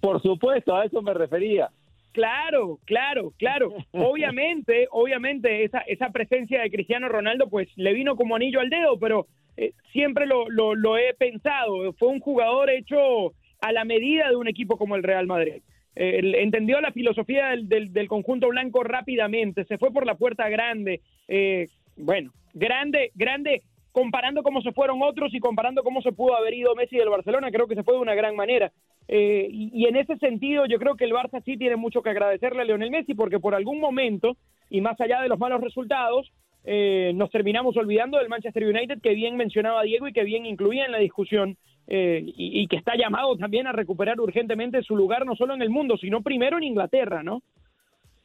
Por 0.00 0.22
supuesto, 0.22 0.74
a 0.74 0.84
eso 0.84 1.02
me 1.02 1.14
refería. 1.14 1.70
Claro, 2.12 2.78
claro, 2.84 3.32
claro. 3.38 3.72
Obviamente, 3.92 4.86
obviamente 4.90 5.64
esa, 5.64 5.80
esa 5.80 6.10
presencia 6.10 6.62
de 6.62 6.70
Cristiano 6.70 7.08
Ronaldo 7.08 7.48
pues 7.48 7.68
le 7.76 7.92
vino 7.92 8.16
como 8.16 8.36
anillo 8.36 8.60
al 8.60 8.70
dedo, 8.70 8.98
pero 8.98 9.26
eh, 9.56 9.72
siempre 9.92 10.26
lo, 10.26 10.48
lo, 10.48 10.98
he 10.98 11.14
pensado. 11.14 11.92
Fue 11.94 12.08
un 12.08 12.20
jugador 12.20 12.70
hecho 12.70 13.32
a 13.60 13.72
la 13.72 13.84
medida 13.84 14.28
de 14.28 14.36
un 14.36 14.48
equipo 14.48 14.76
como 14.76 14.96
el 14.96 15.02
Real 15.02 15.26
Madrid. 15.26 15.62
entendió 15.94 16.80
la 16.80 16.92
filosofía 16.92 17.48
del, 17.48 17.92
del, 17.92 18.08
conjunto 18.08 18.48
blanco 18.48 18.82
rápidamente, 18.82 19.64
se 19.64 19.78
fue 19.78 19.92
por 19.92 20.06
la 20.06 20.16
puerta 20.16 20.48
grande. 20.48 21.00
Eh, 21.28 21.68
bueno, 21.96 22.32
grande, 22.54 23.10
grande 23.14 23.62
comparando 23.92 24.42
cómo 24.42 24.62
se 24.62 24.72
fueron 24.72 25.02
otros 25.02 25.32
y 25.34 25.40
comparando 25.40 25.82
cómo 25.82 26.00
se 26.02 26.12
pudo 26.12 26.34
haber 26.34 26.54
ido 26.54 26.74
Messi 26.74 26.96
del 26.96 27.10
Barcelona, 27.10 27.50
creo 27.50 27.68
que 27.68 27.74
se 27.74 27.84
fue 27.84 27.94
de 27.94 28.00
una 28.00 28.14
gran 28.14 28.34
manera. 28.34 28.72
Eh, 29.06 29.48
y, 29.50 29.86
en 29.86 29.96
ese 29.96 30.16
sentido, 30.16 30.64
yo 30.66 30.78
creo 30.78 30.96
que 30.96 31.04
el 31.04 31.12
Barça 31.12 31.42
sí 31.44 31.56
tiene 31.56 31.76
mucho 31.76 32.02
que 32.02 32.10
agradecerle 32.10 32.62
a 32.62 32.64
Lionel 32.64 32.90
Messi, 32.90 33.14
porque 33.14 33.38
por 33.38 33.54
algún 33.54 33.80
momento, 33.80 34.36
y 34.70 34.80
más 34.80 35.00
allá 35.00 35.20
de 35.20 35.28
los 35.28 35.38
malos 35.38 35.60
resultados, 35.60 36.32
eh, 36.64 37.12
nos 37.14 37.30
terminamos 37.30 37.76
olvidando 37.76 38.18
del 38.18 38.28
Manchester 38.28 38.64
United, 38.64 39.00
que 39.02 39.14
bien 39.14 39.36
mencionaba 39.36 39.82
Diego 39.82 40.08
y 40.08 40.12
que 40.12 40.24
bien 40.24 40.46
incluía 40.46 40.86
en 40.86 40.92
la 40.92 40.98
discusión, 40.98 41.58
eh, 41.88 42.22
y, 42.24 42.62
y, 42.62 42.68
que 42.68 42.76
está 42.76 42.96
llamado 42.96 43.36
también 43.36 43.66
a 43.66 43.72
recuperar 43.72 44.18
urgentemente 44.20 44.82
su 44.82 44.96
lugar, 44.96 45.26
no 45.26 45.34
solo 45.34 45.52
en 45.54 45.62
el 45.62 45.70
mundo, 45.70 45.96
sino 45.98 46.22
primero 46.22 46.56
en 46.56 46.64
Inglaterra, 46.64 47.22
¿no? 47.22 47.42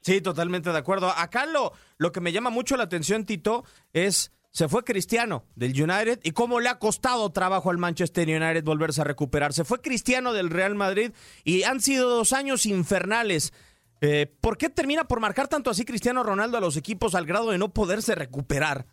Sí, 0.02 0.22
totalmente 0.22 0.72
de 0.72 0.78
acuerdo. 0.78 1.10
Acá 1.18 1.46
lo, 1.46 1.74
lo 1.98 2.12
que 2.12 2.22
me 2.22 2.32
llama 2.32 2.50
mucho 2.50 2.78
la 2.78 2.84
atención, 2.84 3.26
Tito, 3.26 3.66
es 3.92 4.32
se 4.52 4.68
fue 4.68 4.84
Cristiano 4.84 5.44
del 5.56 5.72
United 5.72 6.20
y 6.24 6.32
cómo 6.32 6.60
le 6.60 6.70
ha 6.70 6.80
costado 6.80 7.30
trabajo 7.32 7.70
al 7.70 7.78
Manchester 7.78 8.28
United 8.28 8.64
volverse 8.64 9.02
a 9.02 9.04
recuperar. 9.04 9.54
Se 9.54 9.64
fue 9.64 9.82
Cristiano 9.82 10.34
del 10.34 10.50
Real 10.50 10.76
Madrid 10.76 11.12
y 11.44 11.64
han 11.64 11.80
sido 11.80 12.10
dos 12.10 12.34
años 12.34 12.66
infernales. 12.66 13.54
Eh, 14.02 14.28
¿Por 14.42 14.58
qué 14.58 14.70
termina 14.70 15.06
por 15.06 15.20
marcar 15.20 15.48
tanto 15.48 15.70
así 15.70 15.86
Cristiano 15.86 16.24
Ronaldo 16.24 16.58
a 16.58 16.62
los 16.62 16.78
equipos 16.78 17.16
al 17.16 17.26
grado 17.26 17.52
de 17.52 17.58
no 17.58 17.70
poderse 17.70 18.16
recuperar? 18.16 18.86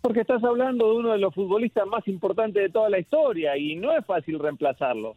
Porque 0.00 0.20
estás 0.20 0.42
hablando 0.44 0.86
de 0.86 0.96
uno 0.96 1.12
de 1.12 1.18
los 1.18 1.34
futbolistas 1.34 1.86
más 1.86 2.06
importantes 2.08 2.62
de 2.62 2.68
toda 2.68 2.90
la 2.90 2.98
historia 2.98 3.56
y 3.56 3.76
no 3.76 3.92
es 3.96 4.04
fácil 4.04 4.38
reemplazarlo. 4.38 5.16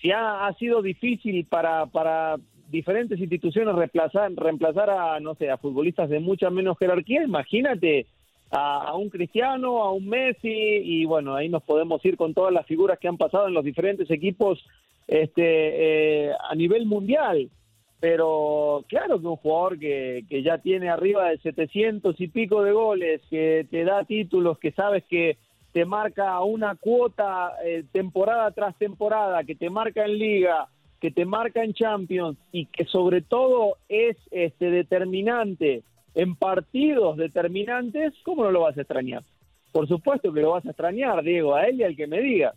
Si 0.00 0.10
ha, 0.10 0.52
sido 0.58 0.82
difícil 0.82 1.46
para, 1.46 1.86
para 1.86 2.36
diferentes 2.68 3.18
instituciones 3.18 3.74
reemplazar, 3.74 4.32
reemplazar 4.34 4.90
a, 4.90 5.20
no 5.20 5.34
sé, 5.36 5.48
a 5.50 5.56
futbolistas 5.56 6.10
de 6.10 6.20
mucha 6.20 6.50
menos 6.50 6.76
jerarquía, 6.78 7.22
imagínate 7.22 8.06
a, 8.50 8.94
un 8.96 9.08
Cristiano, 9.10 9.82
a 9.82 9.92
un 9.92 10.06
Messi, 10.08 10.48
y 10.48 11.04
bueno, 11.04 11.34
ahí 11.34 11.48
nos 11.48 11.62
podemos 11.62 12.04
ir 12.04 12.16
con 12.16 12.34
todas 12.34 12.52
las 12.52 12.66
figuras 12.66 12.98
que 12.98 13.08
han 13.08 13.16
pasado 13.16 13.48
en 13.48 13.54
los 13.54 13.64
diferentes 13.64 14.10
equipos 14.10 14.64
este, 15.06 16.28
eh, 16.28 16.32
a 16.48 16.54
nivel 16.54 16.86
mundial. 16.86 17.50
Pero 17.98 18.84
claro 18.88 19.18
que 19.20 19.26
un 19.26 19.36
jugador 19.36 19.78
que, 19.78 20.24
que 20.28 20.42
ya 20.42 20.58
tiene 20.58 20.90
arriba 20.90 21.30
de 21.30 21.38
700 21.38 22.20
y 22.20 22.28
pico 22.28 22.62
de 22.62 22.72
goles, 22.72 23.22
que 23.30 23.66
te 23.70 23.84
da 23.84 24.04
títulos, 24.04 24.58
que 24.58 24.72
sabes 24.72 25.02
que 25.04 25.38
te 25.72 25.84
marca 25.84 26.40
una 26.42 26.74
cuota 26.74 27.52
eh, 27.64 27.84
temporada 27.92 28.50
tras 28.50 28.76
temporada, 28.78 29.44
que 29.44 29.54
te 29.54 29.70
marca 29.70 30.04
en 30.04 30.18
liga, 30.18 30.68
que 31.00 31.10
te 31.10 31.24
marca 31.24 31.62
en 31.62 31.74
Champions 31.74 32.38
y 32.52 32.66
que 32.66 32.84
sobre 32.86 33.22
todo 33.22 33.76
es 33.88 34.16
este 34.30 34.70
determinante 34.70 35.82
en 36.16 36.34
partidos 36.34 37.18
determinantes, 37.18 38.14
¿cómo 38.24 38.42
no 38.42 38.50
lo 38.50 38.62
vas 38.62 38.76
a 38.76 38.80
extrañar? 38.80 39.22
Por 39.70 39.86
supuesto 39.86 40.32
que 40.32 40.40
lo 40.40 40.52
vas 40.52 40.64
a 40.64 40.70
extrañar, 40.70 41.22
Diego, 41.22 41.54
a 41.54 41.66
él 41.66 41.78
y 41.78 41.84
al 41.84 41.94
que 41.94 42.06
me 42.06 42.20
diga. 42.22 42.54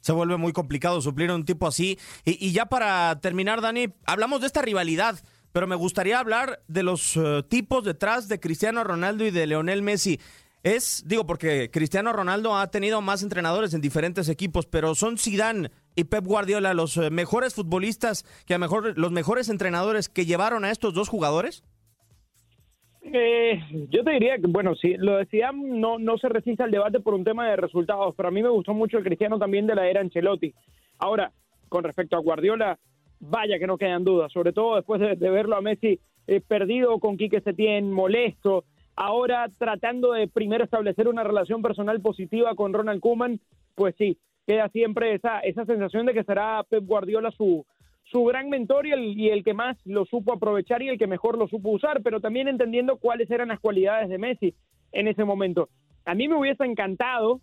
Se 0.00 0.12
vuelve 0.12 0.36
muy 0.36 0.52
complicado 0.52 1.00
suplir 1.00 1.30
a 1.30 1.36
un 1.36 1.44
tipo 1.44 1.68
así. 1.68 1.96
Y, 2.24 2.52
ya 2.52 2.66
para 2.66 3.20
terminar, 3.20 3.60
Dani, 3.60 3.86
hablamos 4.04 4.40
de 4.40 4.48
esta 4.48 4.62
rivalidad, 4.62 5.16
pero 5.52 5.68
me 5.68 5.76
gustaría 5.76 6.18
hablar 6.18 6.60
de 6.66 6.82
los 6.82 7.16
eh, 7.16 7.44
tipos 7.48 7.84
detrás 7.84 8.28
de 8.28 8.40
Cristiano 8.40 8.82
Ronaldo 8.82 9.24
y 9.24 9.30
de 9.30 9.46
Leonel 9.46 9.82
Messi. 9.82 10.18
Es, 10.64 11.04
digo, 11.06 11.24
porque 11.24 11.70
Cristiano 11.70 12.12
Ronaldo 12.12 12.56
ha 12.56 12.68
tenido 12.72 13.00
más 13.00 13.22
entrenadores 13.22 13.74
en 13.74 13.80
diferentes 13.80 14.28
equipos, 14.28 14.66
pero 14.66 14.96
son 14.96 15.18
Zidane 15.18 15.70
y 15.94 16.04
Pep 16.04 16.24
Guardiola 16.24 16.74
los 16.74 16.96
eh, 16.96 17.10
mejores 17.10 17.54
futbolistas, 17.54 18.24
que 18.44 18.54
a 18.54 18.58
mejor 18.58 18.98
los 18.98 19.12
mejores 19.12 19.48
entrenadores 19.48 20.08
que 20.08 20.26
llevaron 20.26 20.64
a 20.64 20.72
estos 20.72 20.94
dos 20.94 21.08
jugadores. 21.08 21.62
Eh, 23.12 23.62
yo 23.90 24.02
te 24.02 24.10
diría 24.10 24.36
que, 24.36 24.46
bueno, 24.48 24.74
si 24.74 24.94
lo 24.96 25.16
decía, 25.16 25.52
no, 25.52 25.98
no 25.98 26.18
se 26.18 26.28
resiste 26.28 26.62
al 26.62 26.70
debate 26.70 27.00
por 27.00 27.14
un 27.14 27.24
tema 27.24 27.48
de 27.48 27.56
resultados, 27.56 28.14
pero 28.16 28.28
a 28.28 28.32
mí 28.32 28.42
me 28.42 28.48
gustó 28.48 28.74
mucho 28.74 28.98
el 28.98 29.04
Cristiano 29.04 29.38
también 29.38 29.66
de 29.66 29.74
la 29.74 29.88
era 29.88 30.00
Ancelotti. 30.00 30.52
Ahora, 30.98 31.32
con 31.68 31.84
respecto 31.84 32.16
a 32.16 32.20
Guardiola, 32.20 32.78
vaya 33.20 33.58
que 33.58 33.66
no 33.66 33.78
quedan 33.78 34.04
dudas, 34.04 34.32
sobre 34.32 34.52
todo 34.52 34.76
después 34.76 35.00
de, 35.00 35.30
verlo 35.30 35.56
a 35.56 35.60
Messi 35.60 36.00
eh, 36.26 36.40
perdido 36.40 36.98
con 36.98 37.16
Quique 37.16 37.40
Setién, 37.40 37.92
molesto, 37.92 38.64
ahora 38.96 39.50
tratando 39.56 40.12
de 40.12 40.26
primero 40.26 40.64
establecer 40.64 41.06
una 41.06 41.22
relación 41.22 41.62
personal 41.62 42.00
positiva 42.00 42.54
con 42.54 42.72
Ronald 42.72 43.00
Koeman, 43.00 43.40
pues 43.74 43.94
sí, 43.96 44.18
queda 44.46 44.68
siempre 44.70 45.14
esa, 45.14 45.40
esa 45.40 45.64
sensación 45.64 46.06
de 46.06 46.14
que 46.14 46.24
será 46.24 46.64
Pep 46.68 46.84
Guardiola 46.84 47.30
su, 47.30 47.64
su 48.10 48.24
gran 48.24 48.48
mentor 48.48 48.86
y 48.86 48.92
el, 48.92 49.18
y 49.18 49.30
el 49.30 49.42
que 49.42 49.54
más 49.54 49.76
lo 49.84 50.04
supo 50.04 50.32
aprovechar 50.32 50.82
y 50.82 50.88
el 50.88 50.98
que 50.98 51.06
mejor 51.06 51.38
lo 51.38 51.48
supo 51.48 51.70
usar, 51.70 52.02
pero 52.02 52.20
también 52.20 52.48
entendiendo 52.48 52.98
cuáles 52.98 53.30
eran 53.30 53.48
las 53.48 53.60
cualidades 53.60 54.08
de 54.08 54.18
Messi 54.18 54.54
en 54.92 55.08
ese 55.08 55.24
momento. 55.24 55.68
A 56.04 56.14
mí 56.14 56.28
me 56.28 56.36
hubiese 56.36 56.64
encantado 56.64 57.40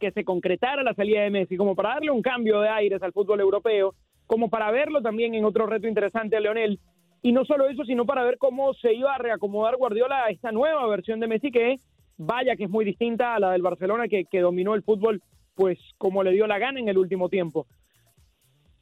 que 0.00 0.10
se 0.10 0.24
concretara 0.24 0.82
la 0.82 0.94
salida 0.94 1.22
de 1.22 1.30
Messi, 1.30 1.56
como 1.56 1.74
para 1.74 1.90
darle 1.90 2.10
un 2.10 2.20
cambio 2.20 2.60
de 2.60 2.68
aires 2.68 3.02
al 3.02 3.12
fútbol 3.12 3.40
europeo, 3.40 3.94
como 4.26 4.50
para 4.50 4.70
verlo 4.70 5.00
también 5.00 5.34
en 5.34 5.44
otro 5.44 5.66
reto 5.66 5.86
interesante 5.86 6.36
a 6.36 6.40
Leonel, 6.40 6.80
y 7.22 7.32
no 7.32 7.44
solo 7.44 7.68
eso, 7.68 7.84
sino 7.84 8.04
para 8.04 8.24
ver 8.24 8.38
cómo 8.38 8.74
se 8.74 8.92
iba 8.92 9.14
a 9.14 9.18
reacomodar 9.18 9.76
Guardiola 9.76 10.24
a 10.24 10.30
esta 10.30 10.52
nueva 10.52 10.86
versión 10.88 11.20
de 11.20 11.28
Messi 11.28 11.50
que 11.50 11.78
vaya 12.18 12.56
que 12.56 12.64
es 12.64 12.70
muy 12.70 12.84
distinta 12.84 13.34
a 13.34 13.40
la 13.40 13.52
del 13.52 13.62
Barcelona 13.62 14.08
que, 14.08 14.24
que 14.24 14.40
dominó 14.40 14.74
el 14.74 14.82
fútbol 14.82 15.22
pues 15.54 15.78
como 15.98 16.22
le 16.22 16.32
dio 16.32 16.46
la 16.46 16.58
gana 16.58 16.78
en 16.78 16.88
el 16.88 16.98
último 16.98 17.28
tiempo. 17.28 17.66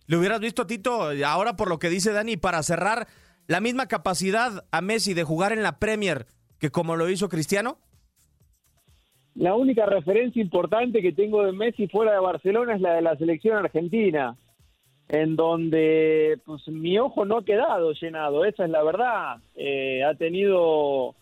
¿Le 0.07 0.17
hubieras 0.19 0.40
visto, 0.40 0.67
Tito, 0.67 1.11
ahora 1.27 1.57
por 1.57 1.69
lo 1.69 1.79
que 1.79 1.88
dice 1.88 2.12
Dani, 2.12 2.37
para 2.37 2.62
cerrar 2.62 3.07
la 3.47 3.61
misma 3.61 3.87
capacidad 3.87 4.64
a 4.71 4.81
Messi 4.81 5.14
de 5.14 5.25
jugar 5.25 5.53
en 5.53 5.62
la 5.62 5.79
Premier 5.79 6.27
que 6.59 6.71
como 6.71 6.97
lo 6.97 7.09
hizo 7.09 7.29
Cristiano? 7.29 7.79
La 9.35 9.55
única 9.55 9.87
referencia 9.87 10.40
importante 10.40 11.03
que 11.03 11.12
tengo 11.12 11.45
de 11.45 11.53
Messi 11.53 11.88
fuera 11.88 12.12
de 12.12 12.21
Barcelona 12.21 12.75
es 12.75 12.81
la 12.81 12.95
de 12.95 13.03
la 13.03 13.17
selección 13.17 13.57
argentina, 13.57 14.37
en 15.09 15.37
donde 15.37 16.38
pues 16.45 16.69
mi 16.69 16.99
ojo 16.99 17.25
no 17.25 17.38
ha 17.38 17.45
quedado 17.45 17.93
llenado, 17.93 18.45
esa 18.45 18.64
es 18.64 18.71
la 18.71 18.83
verdad. 18.83 19.38
Eh, 19.57 20.05
ha 20.05 20.14
tenido, 20.14 21.17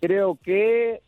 creo 0.00 0.36
que, 0.42 1.00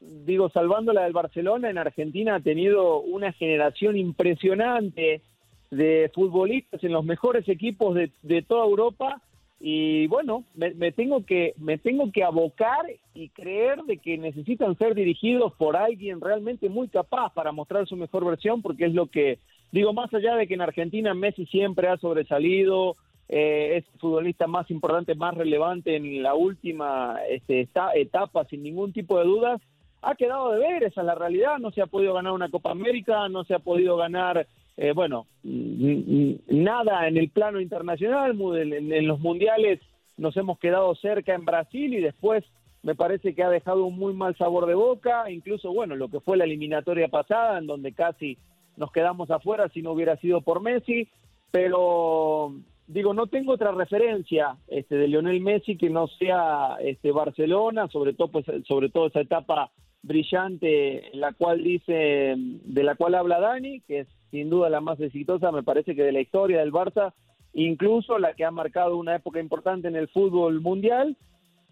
digo, 0.00 0.50
salvando 0.50 0.92
la 0.92 1.02
del 1.02 1.12
Barcelona, 1.12 1.68
en 1.68 1.78
Argentina 1.78 2.36
ha 2.36 2.40
tenido 2.40 3.00
una 3.00 3.32
generación 3.32 3.96
impresionante 3.96 5.22
de 5.70 6.10
futbolistas 6.14 6.82
en 6.82 6.92
los 6.92 7.04
mejores 7.04 7.48
equipos 7.48 7.94
de, 7.94 8.10
de 8.22 8.42
toda 8.42 8.64
Europa. 8.64 9.20
Y 9.60 10.06
bueno, 10.06 10.44
me, 10.54 10.92
tengo 10.92 11.26
que 11.26 11.54
me 11.58 11.78
tengo 11.78 12.12
que 12.12 12.22
abocar 12.22 12.86
y 13.12 13.28
creer 13.30 13.82
de 13.82 13.98
que 13.98 14.16
necesitan 14.16 14.78
ser 14.78 14.94
dirigidos 14.94 15.52
por 15.54 15.76
alguien 15.76 16.20
realmente 16.20 16.68
muy 16.68 16.86
capaz 16.86 17.34
para 17.34 17.50
mostrar 17.50 17.84
su 17.88 17.96
mejor 17.96 18.24
versión 18.24 18.62
porque 18.62 18.84
es 18.84 18.94
lo 18.94 19.06
que 19.08 19.40
digo 19.72 19.92
más 19.92 20.14
allá 20.14 20.36
de 20.36 20.46
que 20.46 20.54
en 20.54 20.60
Argentina 20.60 21.12
Messi 21.12 21.44
siempre 21.46 21.88
ha 21.88 21.96
sobresalido 21.96 22.94
eh, 23.28 23.78
es 23.78 24.00
futbolista 24.00 24.46
más 24.46 24.70
importante 24.70 25.16
más 25.16 25.34
relevante 25.34 25.96
en 25.96 26.22
la 26.22 26.34
última 26.34 27.16
este, 27.28 27.62
esta, 27.62 27.92
etapa 27.94 28.44
sin 28.44 28.62
ningún 28.62 28.92
tipo 28.92 29.18
de 29.18 29.24
dudas 29.24 29.60
ha 30.02 30.14
quedado 30.14 30.52
de 30.52 30.60
ver 30.60 30.84
esa 30.84 31.00
es 31.00 31.06
la 31.08 31.16
realidad. 31.16 31.58
No 31.58 31.72
se 31.72 31.82
ha 31.82 31.86
podido 31.86 32.14
ganar 32.14 32.32
una 32.32 32.48
Copa 32.48 32.70
América 32.70 33.28
no 33.28 33.42
se 33.42 33.54
ha 33.54 33.58
podido 33.58 33.96
ganar 33.96 34.46
eh, 34.80 34.92
bueno, 34.92 35.26
nada 35.42 37.08
en 37.08 37.16
el 37.16 37.30
plano 37.30 37.60
internacional, 37.60 38.38
en, 38.56 39.08
los 39.08 39.18
mundiales 39.18 39.80
nos 40.16 40.36
hemos 40.36 40.60
quedado 40.60 40.94
cerca 40.94 41.34
en 41.34 41.44
Brasil 41.44 41.94
y 41.94 42.00
después 42.00 42.44
me 42.84 42.94
parece 42.94 43.34
que 43.34 43.42
ha 43.42 43.50
dejado 43.50 43.84
un 43.84 43.98
muy 43.98 44.14
mal 44.14 44.36
sabor 44.36 44.66
de 44.66 44.74
boca, 44.74 45.28
incluso, 45.32 45.72
bueno, 45.72 45.96
lo 45.96 46.08
que 46.08 46.20
fue 46.20 46.36
la 46.36 46.44
eliminatoria 46.44 47.08
pasada, 47.08 47.58
en 47.58 47.66
donde 47.66 47.92
casi 47.92 48.38
nos 48.76 48.92
quedamos 48.92 49.32
afuera 49.32 49.68
si 49.70 49.82
no 49.82 49.90
hubiera 49.90 50.16
sido 50.18 50.42
por 50.42 50.62
Messi. 50.62 51.08
pero 51.50 52.54
digo, 52.86 53.14
no 53.14 53.26
tengo 53.26 53.54
otra 53.54 53.72
referencia 53.72 54.58
este, 54.68 54.94
de 54.94 55.08
Lionel 55.08 55.40
Messi 55.40 55.76
que 55.76 55.90
no 55.90 56.06
sea 56.06 56.76
este, 56.80 57.10
Barcelona, 57.10 57.88
sobre 57.88 58.12
todo, 58.12 58.28
pues, 58.28 58.46
sobre 58.68 58.90
todo 58.90 59.08
esa 59.08 59.22
etapa 59.22 59.72
brillante 60.02 61.10
la 61.12 61.32
cual 61.32 61.62
dice, 61.62 62.34
de 62.36 62.82
la 62.82 62.94
cual 62.94 63.14
habla 63.14 63.40
Dani, 63.40 63.80
que 63.80 64.00
es 64.00 64.08
sin 64.30 64.50
duda 64.50 64.68
la 64.68 64.80
más 64.80 65.00
exitosa, 65.00 65.50
me 65.52 65.62
parece 65.62 65.94
que 65.94 66.02
de 66.02 66.12
la 66.12 66.20
historia 66.20 66.60
del 66.60 66.72
Barça, 66.72 67.12
incluso 67.54 68.18
la 68.18 68.34
que 68.34 68.44
ha 68.44 68.50
marcado 68.50 68.96
una 68.96 69.16
época 69.16 69.40
importante 69.40 69.88
en 69.88 69.96
el 69.96 70.08
fútbol 70.08 70.60
mundial, 70.60 71.16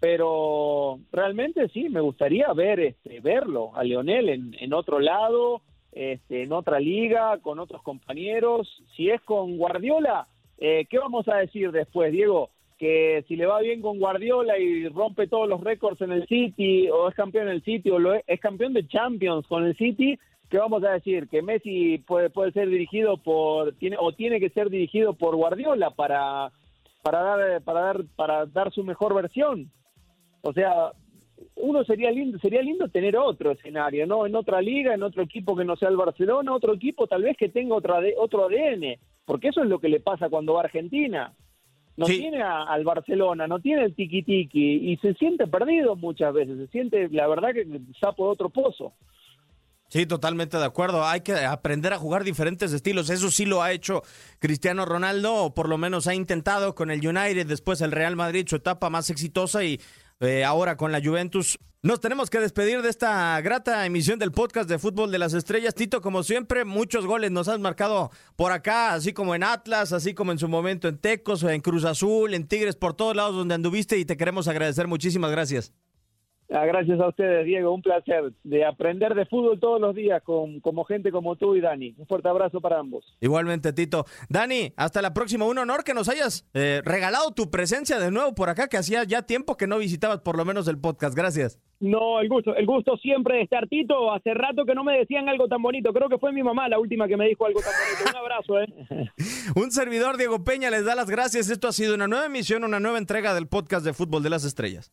pero 0.00 0.98
realmente 1.12 1.68
sí, 1.68 1.88
me 1.88 2.00
gustaría 2.00 2.52
ver 2.52 2.80
este, 2.80 3.20
verlo 3.20 3.74
a 3.74 3.84
Lionel 3.84 4.28
en, 4.28 4.56
en 4.58 4.72
otro 4.72 5.00
lado, 5.00 5.62
este, 5.92 6.42
en 6.42 6.52
otra 6.52 6.78
liga, 6.78 7.38
con 7.38 7.58
otros 7.58 7.82
compañeros. 7.82 8.82
Si 8.94 9.08
es 9.08 9.20
con 9.22 9.56
Guardiola, 9.56 10.28
eh, 10.58 10.86
¿qué 10.90 10.98
vamos 10.98 11.26
a 11.28 11.36
decir 11.36 11.72
después, 11.72 12.12
Diego? 12.12 12.50
Que 12.78 13.24
si 13.26 13.36
le 13.36 13.46
va 13.46 13.60
bien 13.60 13.80
con 13.80 13.98
Guardiola 13.98 14.58
y 14.58 14.88
rompe 14.88 15.26
todos 15.28 15.48
los 15.48 15.62
récords 15.62 16.00
en 16.02 16.12
el 16.12 16.26
City, 16.26 16.88
o 16.90 17.08
es 17.08 17.14
campeón 17.14 17.48
en 17.48 17.54
el 17.54 17.62
City, 17.62 17.90
o 17.90 17.98
lo 17.98 18.14
es, 18.14 18.40
campeón 18.40 18.74
de 18.74 18.86
Champions 18.86 19.46
con 19.46 19.64
el 19.64 19.76
City, 19.76 20.18
¿qué 20.50 20.58
vamos 20.58 20.84
a 20.84 20.90
decir? 20.90 21.28
Que 21.28 21.42
Messi 21.42 21.98
puede, 21.98 22.30
puede 22.30 22.52
ser 22.52 22.68
dirigido 22.68 23.16
por, 23.16 23.72
tiene, 23.76 23.96
o 23.98 24.12
tiene 24.12 24.40
que 24.40 24.50
ser 24.50 24.68
dirigido 24.68 25.14
por 25.14 25.36
Guardiola 25.36 25.90
para, 25.90 26.52
para, 27.02 27.20
dar, 27.22 27.62
para, 27.62 27.80
dar, 27.80 28.04
para 28.14 28.46
dar 28.46 28.72
su 28.72 28.84
mejor 28.84 29.14
versión. 29.14 29.70
O 30.42 30.52
sea, 30.52 30.92
uno 31.56 31.84
sería 31.84 32.10
lindo, 32.10 32.38
sería 32.38 32.62
lindo 32.62 32.88
tener 32.88 33.16
otro 33.16 33.50
escenario, 33.50 34.06
¿no? 34.06 34.26
En 34.26 34.36
otra 34.36 34.60
liga, 34.60 34.94
en 34.94 35.02
otro 35.02 35.22
equipo 35.22 35.56
que 35.56 35.64
no 35.64 35.76
sea 35.76 35.88
el 35.88 35.96
Barcelona, 35.96 36.54
otro 36.54 36.74
equipo 36.74 37.06
tal 37.06 37.22
vez 37.22 37.36
que 37.36 37.48
tenga 37.48 37.74
otra 37.74 38.00
otro 38.18 38.46
ADN, 38.46 38.98
porque 39.24 39.48
eso 39.48 39.62
es 39.62 39.68
lo 39.68 39.78
que 39.78 39.88
le 39.88 40.00
pasa 40.00 40.28
cuando 40.28 40.54
va 40.54 40.60
a 40.60 40.64
Argentina. 40.64 41.32
No 41.96 42.06
Sí. 42.06 42.18
tiene 42.18 42.42
a- 42.42 42.64
al 42.64 42.84
Barcelona, 42.84 43.46
no 43.46 43.58
tiene 43.60 43.84
el 43.84 43.94
tiki 43.94 44.22
tiki 44.22 44.92
y 44.92 44.96
se 44.98 45.14
siente 45.14 45.46
perdido 45.46 45.96
muchas 45.96 46.32
veces, 46.34 46.58
se 46.58 46.66
siente 46.68 47.08
la 47.10 47.26
verdad 47.26 47.54
que 47.54 47.66
sapo 48.00 48.26
de 48.26 48.32
otro 48.32 48.50
pozo. 48.50 48.92
Sí, 49.88 50.04
totalmente 50.04 50.58
de 50.58 50.64
acuerdo. 50.64 51.06
Hay 51.06 51.20
que 51.20 51.32
aprender 51.32 51.92
a 51.92 51.98
jugar 51.98 52.24
diferentes 52.24 52.72
estilos. 52.72 53.08
Eso 53.08 53.30
sí 53.30 53.46
lo 53.46 53.62
ha 53.62 53.70
hecho 53.70 54.02
Cristiano 54.40 54.84
Ronaldo, 54.84 55.32
o 55.36 55.54
por 55.54 55.68
lo 55.68 55.78
menos 55.78 56.08
ha 56.08 56.14
intentado 56.14 56.74
con 56.74 56.90
el 56.90 57.06
United, 57.06 57.46
después 57.46 57.80
el 57.80 57.92
Real 57.92 58.16
Madrid, 58.16 58.46
su 58.48 58.56
etapa 58.56 58.90
más 58.90 59.10
exitosa 59.10 59.62
y 59.62 59.80
eh, 60.20 60.44
ahora 60.44 60.76
con 60.76 60.90
la 60.92 61.00
Juventus. 61.02 61.56
Nos 61.82 62.00
tenemos 62.00 62.30
que 62.30 62.40
despedir 62.40 62.82
de 62.82 62.88
esta 62.88 63.40
grata 63.42 63.84
emisión 63.86 64.18
del 64.18 64.32
podcast 64.32 64.68
de 64.68 64.78
Fútbol 64.78 65.12
de 65.12 65.18
las 65.18 65.34
Estrellas. 65.34 65.74
Tito, 65.74 66.00
como 66.00 66.22
siempre, 66.22 66.64
muchos 66.64 67.06
goles 67.06 67.30
nos 67.30 67.48
has 67.48 67.60
marcado 67.60 68.10
por 68.34 68.50
acá, 68.50 68.94
así 68.94 69.12
como 69.12 69.34
en 69.34 69.44
Atlas, 69.44 69.92
así 69.92 70.14
como 70.14 70.32
en 70.32 70.38
su 70.38 70.48
momento 70.48 70.88
en 70.88 70.98
Tecos, 70.98 71.42
en 71.44 71.60
Cruz 71.60 71.84
Azul, 71.84 72.34
en 72.34 72.48
Tigres, 72.48 72.76
por 72.76 72.94
todos 72.94 73.14
lados 73.14 73.36
donde 73.36 73.54
anduviste 73.54 73.98
y 73.98 74.04
te 74.04 74.16
queremos 74.16 74.48
agradecer. 74.48 74.88
Muchísimas 74.88 75.30
gracias. 75.30 75.72
Ah, 76.50 76.64
gracias 76.64 77.00
a 77.00 77.08
ustedes, 77.08 77.44
Diego, 77.44 77.72
un 77.72 77.82
placer 77.82 78.32
de 78.44 78.64
aprender 78.64 79.14
de 79.14 79.26
fútbol 79.26 79.58
todos 79.58 79.80
los 79.80 79.94
días 79.96 80.22
con 80.22 80.60
como 80.60 80.84
gente 80.84 81.10
como 81.10 81.34
tú 81.36 81.56
y 81.56 81.60
Dani. 81.60 81.94
Un 81.98 82.06
fuerte 82.06 82.28
abrazo 82.28 82.60
para 82.60 82.78
ambos. 82.78 83.04
Igualmente, 83.20 83.72
Tito. 83.72 84.04
Dani, 84.28 84.72
hasta 84.76 85.02
la 85.02 85.12
próxima. 85.12 85.44
Un 85.44 85.58
honor 85.58 85.82
que 85.82 85.94
nos 85.94 86.08
hayas 86.08 86.48
eh, 86.54 86.82
regalado 86.84 87.32
tu 87.32 87.50
presencia 87.50 87.98
de 87.98 88.10
nuevo 88.12 88.34
por 88.34 88.48
acá, 88.48 88.68
que 88.68 88.76
hacía 88.76 89.02
ya 89.04 89.22
tiempo 89.22 89.56
que 89.56 89.66
no 89.66 89.78
visitabas 89.78 90.20
por 90.20 90.36
lo 90.36 90.44
menos 90.44 90.68
el 90.68 90.78
podcast. 90.78 91.16
Gracias. 91.16 91.60
No, 91.80 92.20
el 92.20 92.28
gusto, 92.28 92.54
el 92.54 92.64
gusto 92.64 92.96
siempre 92.96 93.36
de 93.36 93.42
estar, 93.42 93.68
Tito. 93.68 94.12
Hace 94.12 94.32
rato 94.32 94.64
que 94.64 94.74
no 94.74 94.84
me 94.84 94.98
decían 94.98 95.28
algo 95.28 95.48
tan 95.48 95.60
bonito. 95.60 95.92
Creo 95.92 96.08
que 96.08 96.18
fue 96.18 96.32
mi 96.32 96.42
mamá 96.42 96.68
la 96.68 96.78
última 96.78 97.08
que 97.08 97.16
me 97.16 97.26
dijo 97.26 97.44
algo 97.44 97.60
tan 97.60 97.72
bonito. 97.72 98.10
Un 98.10 98.16
abrazo, 98.16 98.60
¿eh? 98.60 99.10
Un 99.56 99.72
servidor, 99.72 100.16
Diego 100.16 100.44
Peña, 100.44 100.70
les 100.70 100.84
da 100.84 100.94
las 100.94 101.10
gracias. 101.10 101.50
Esto 101.50 101.68
ha 101.68 101.72
sido 101.72 101.94
una 101.94 102.06
nueva 102.06 102.26
emisión, 102.26 102.64
una 102.64 102.80
nueva 102.80 102.98
entrega 102.98 103.34
del 103.34 103.48
podcast 103.48 103.84
de 103.84 103.92
Fútbol 103.92 104.22
de 104.22 104.30
las 104.30 104.44
Estrellas. 104.44 104.92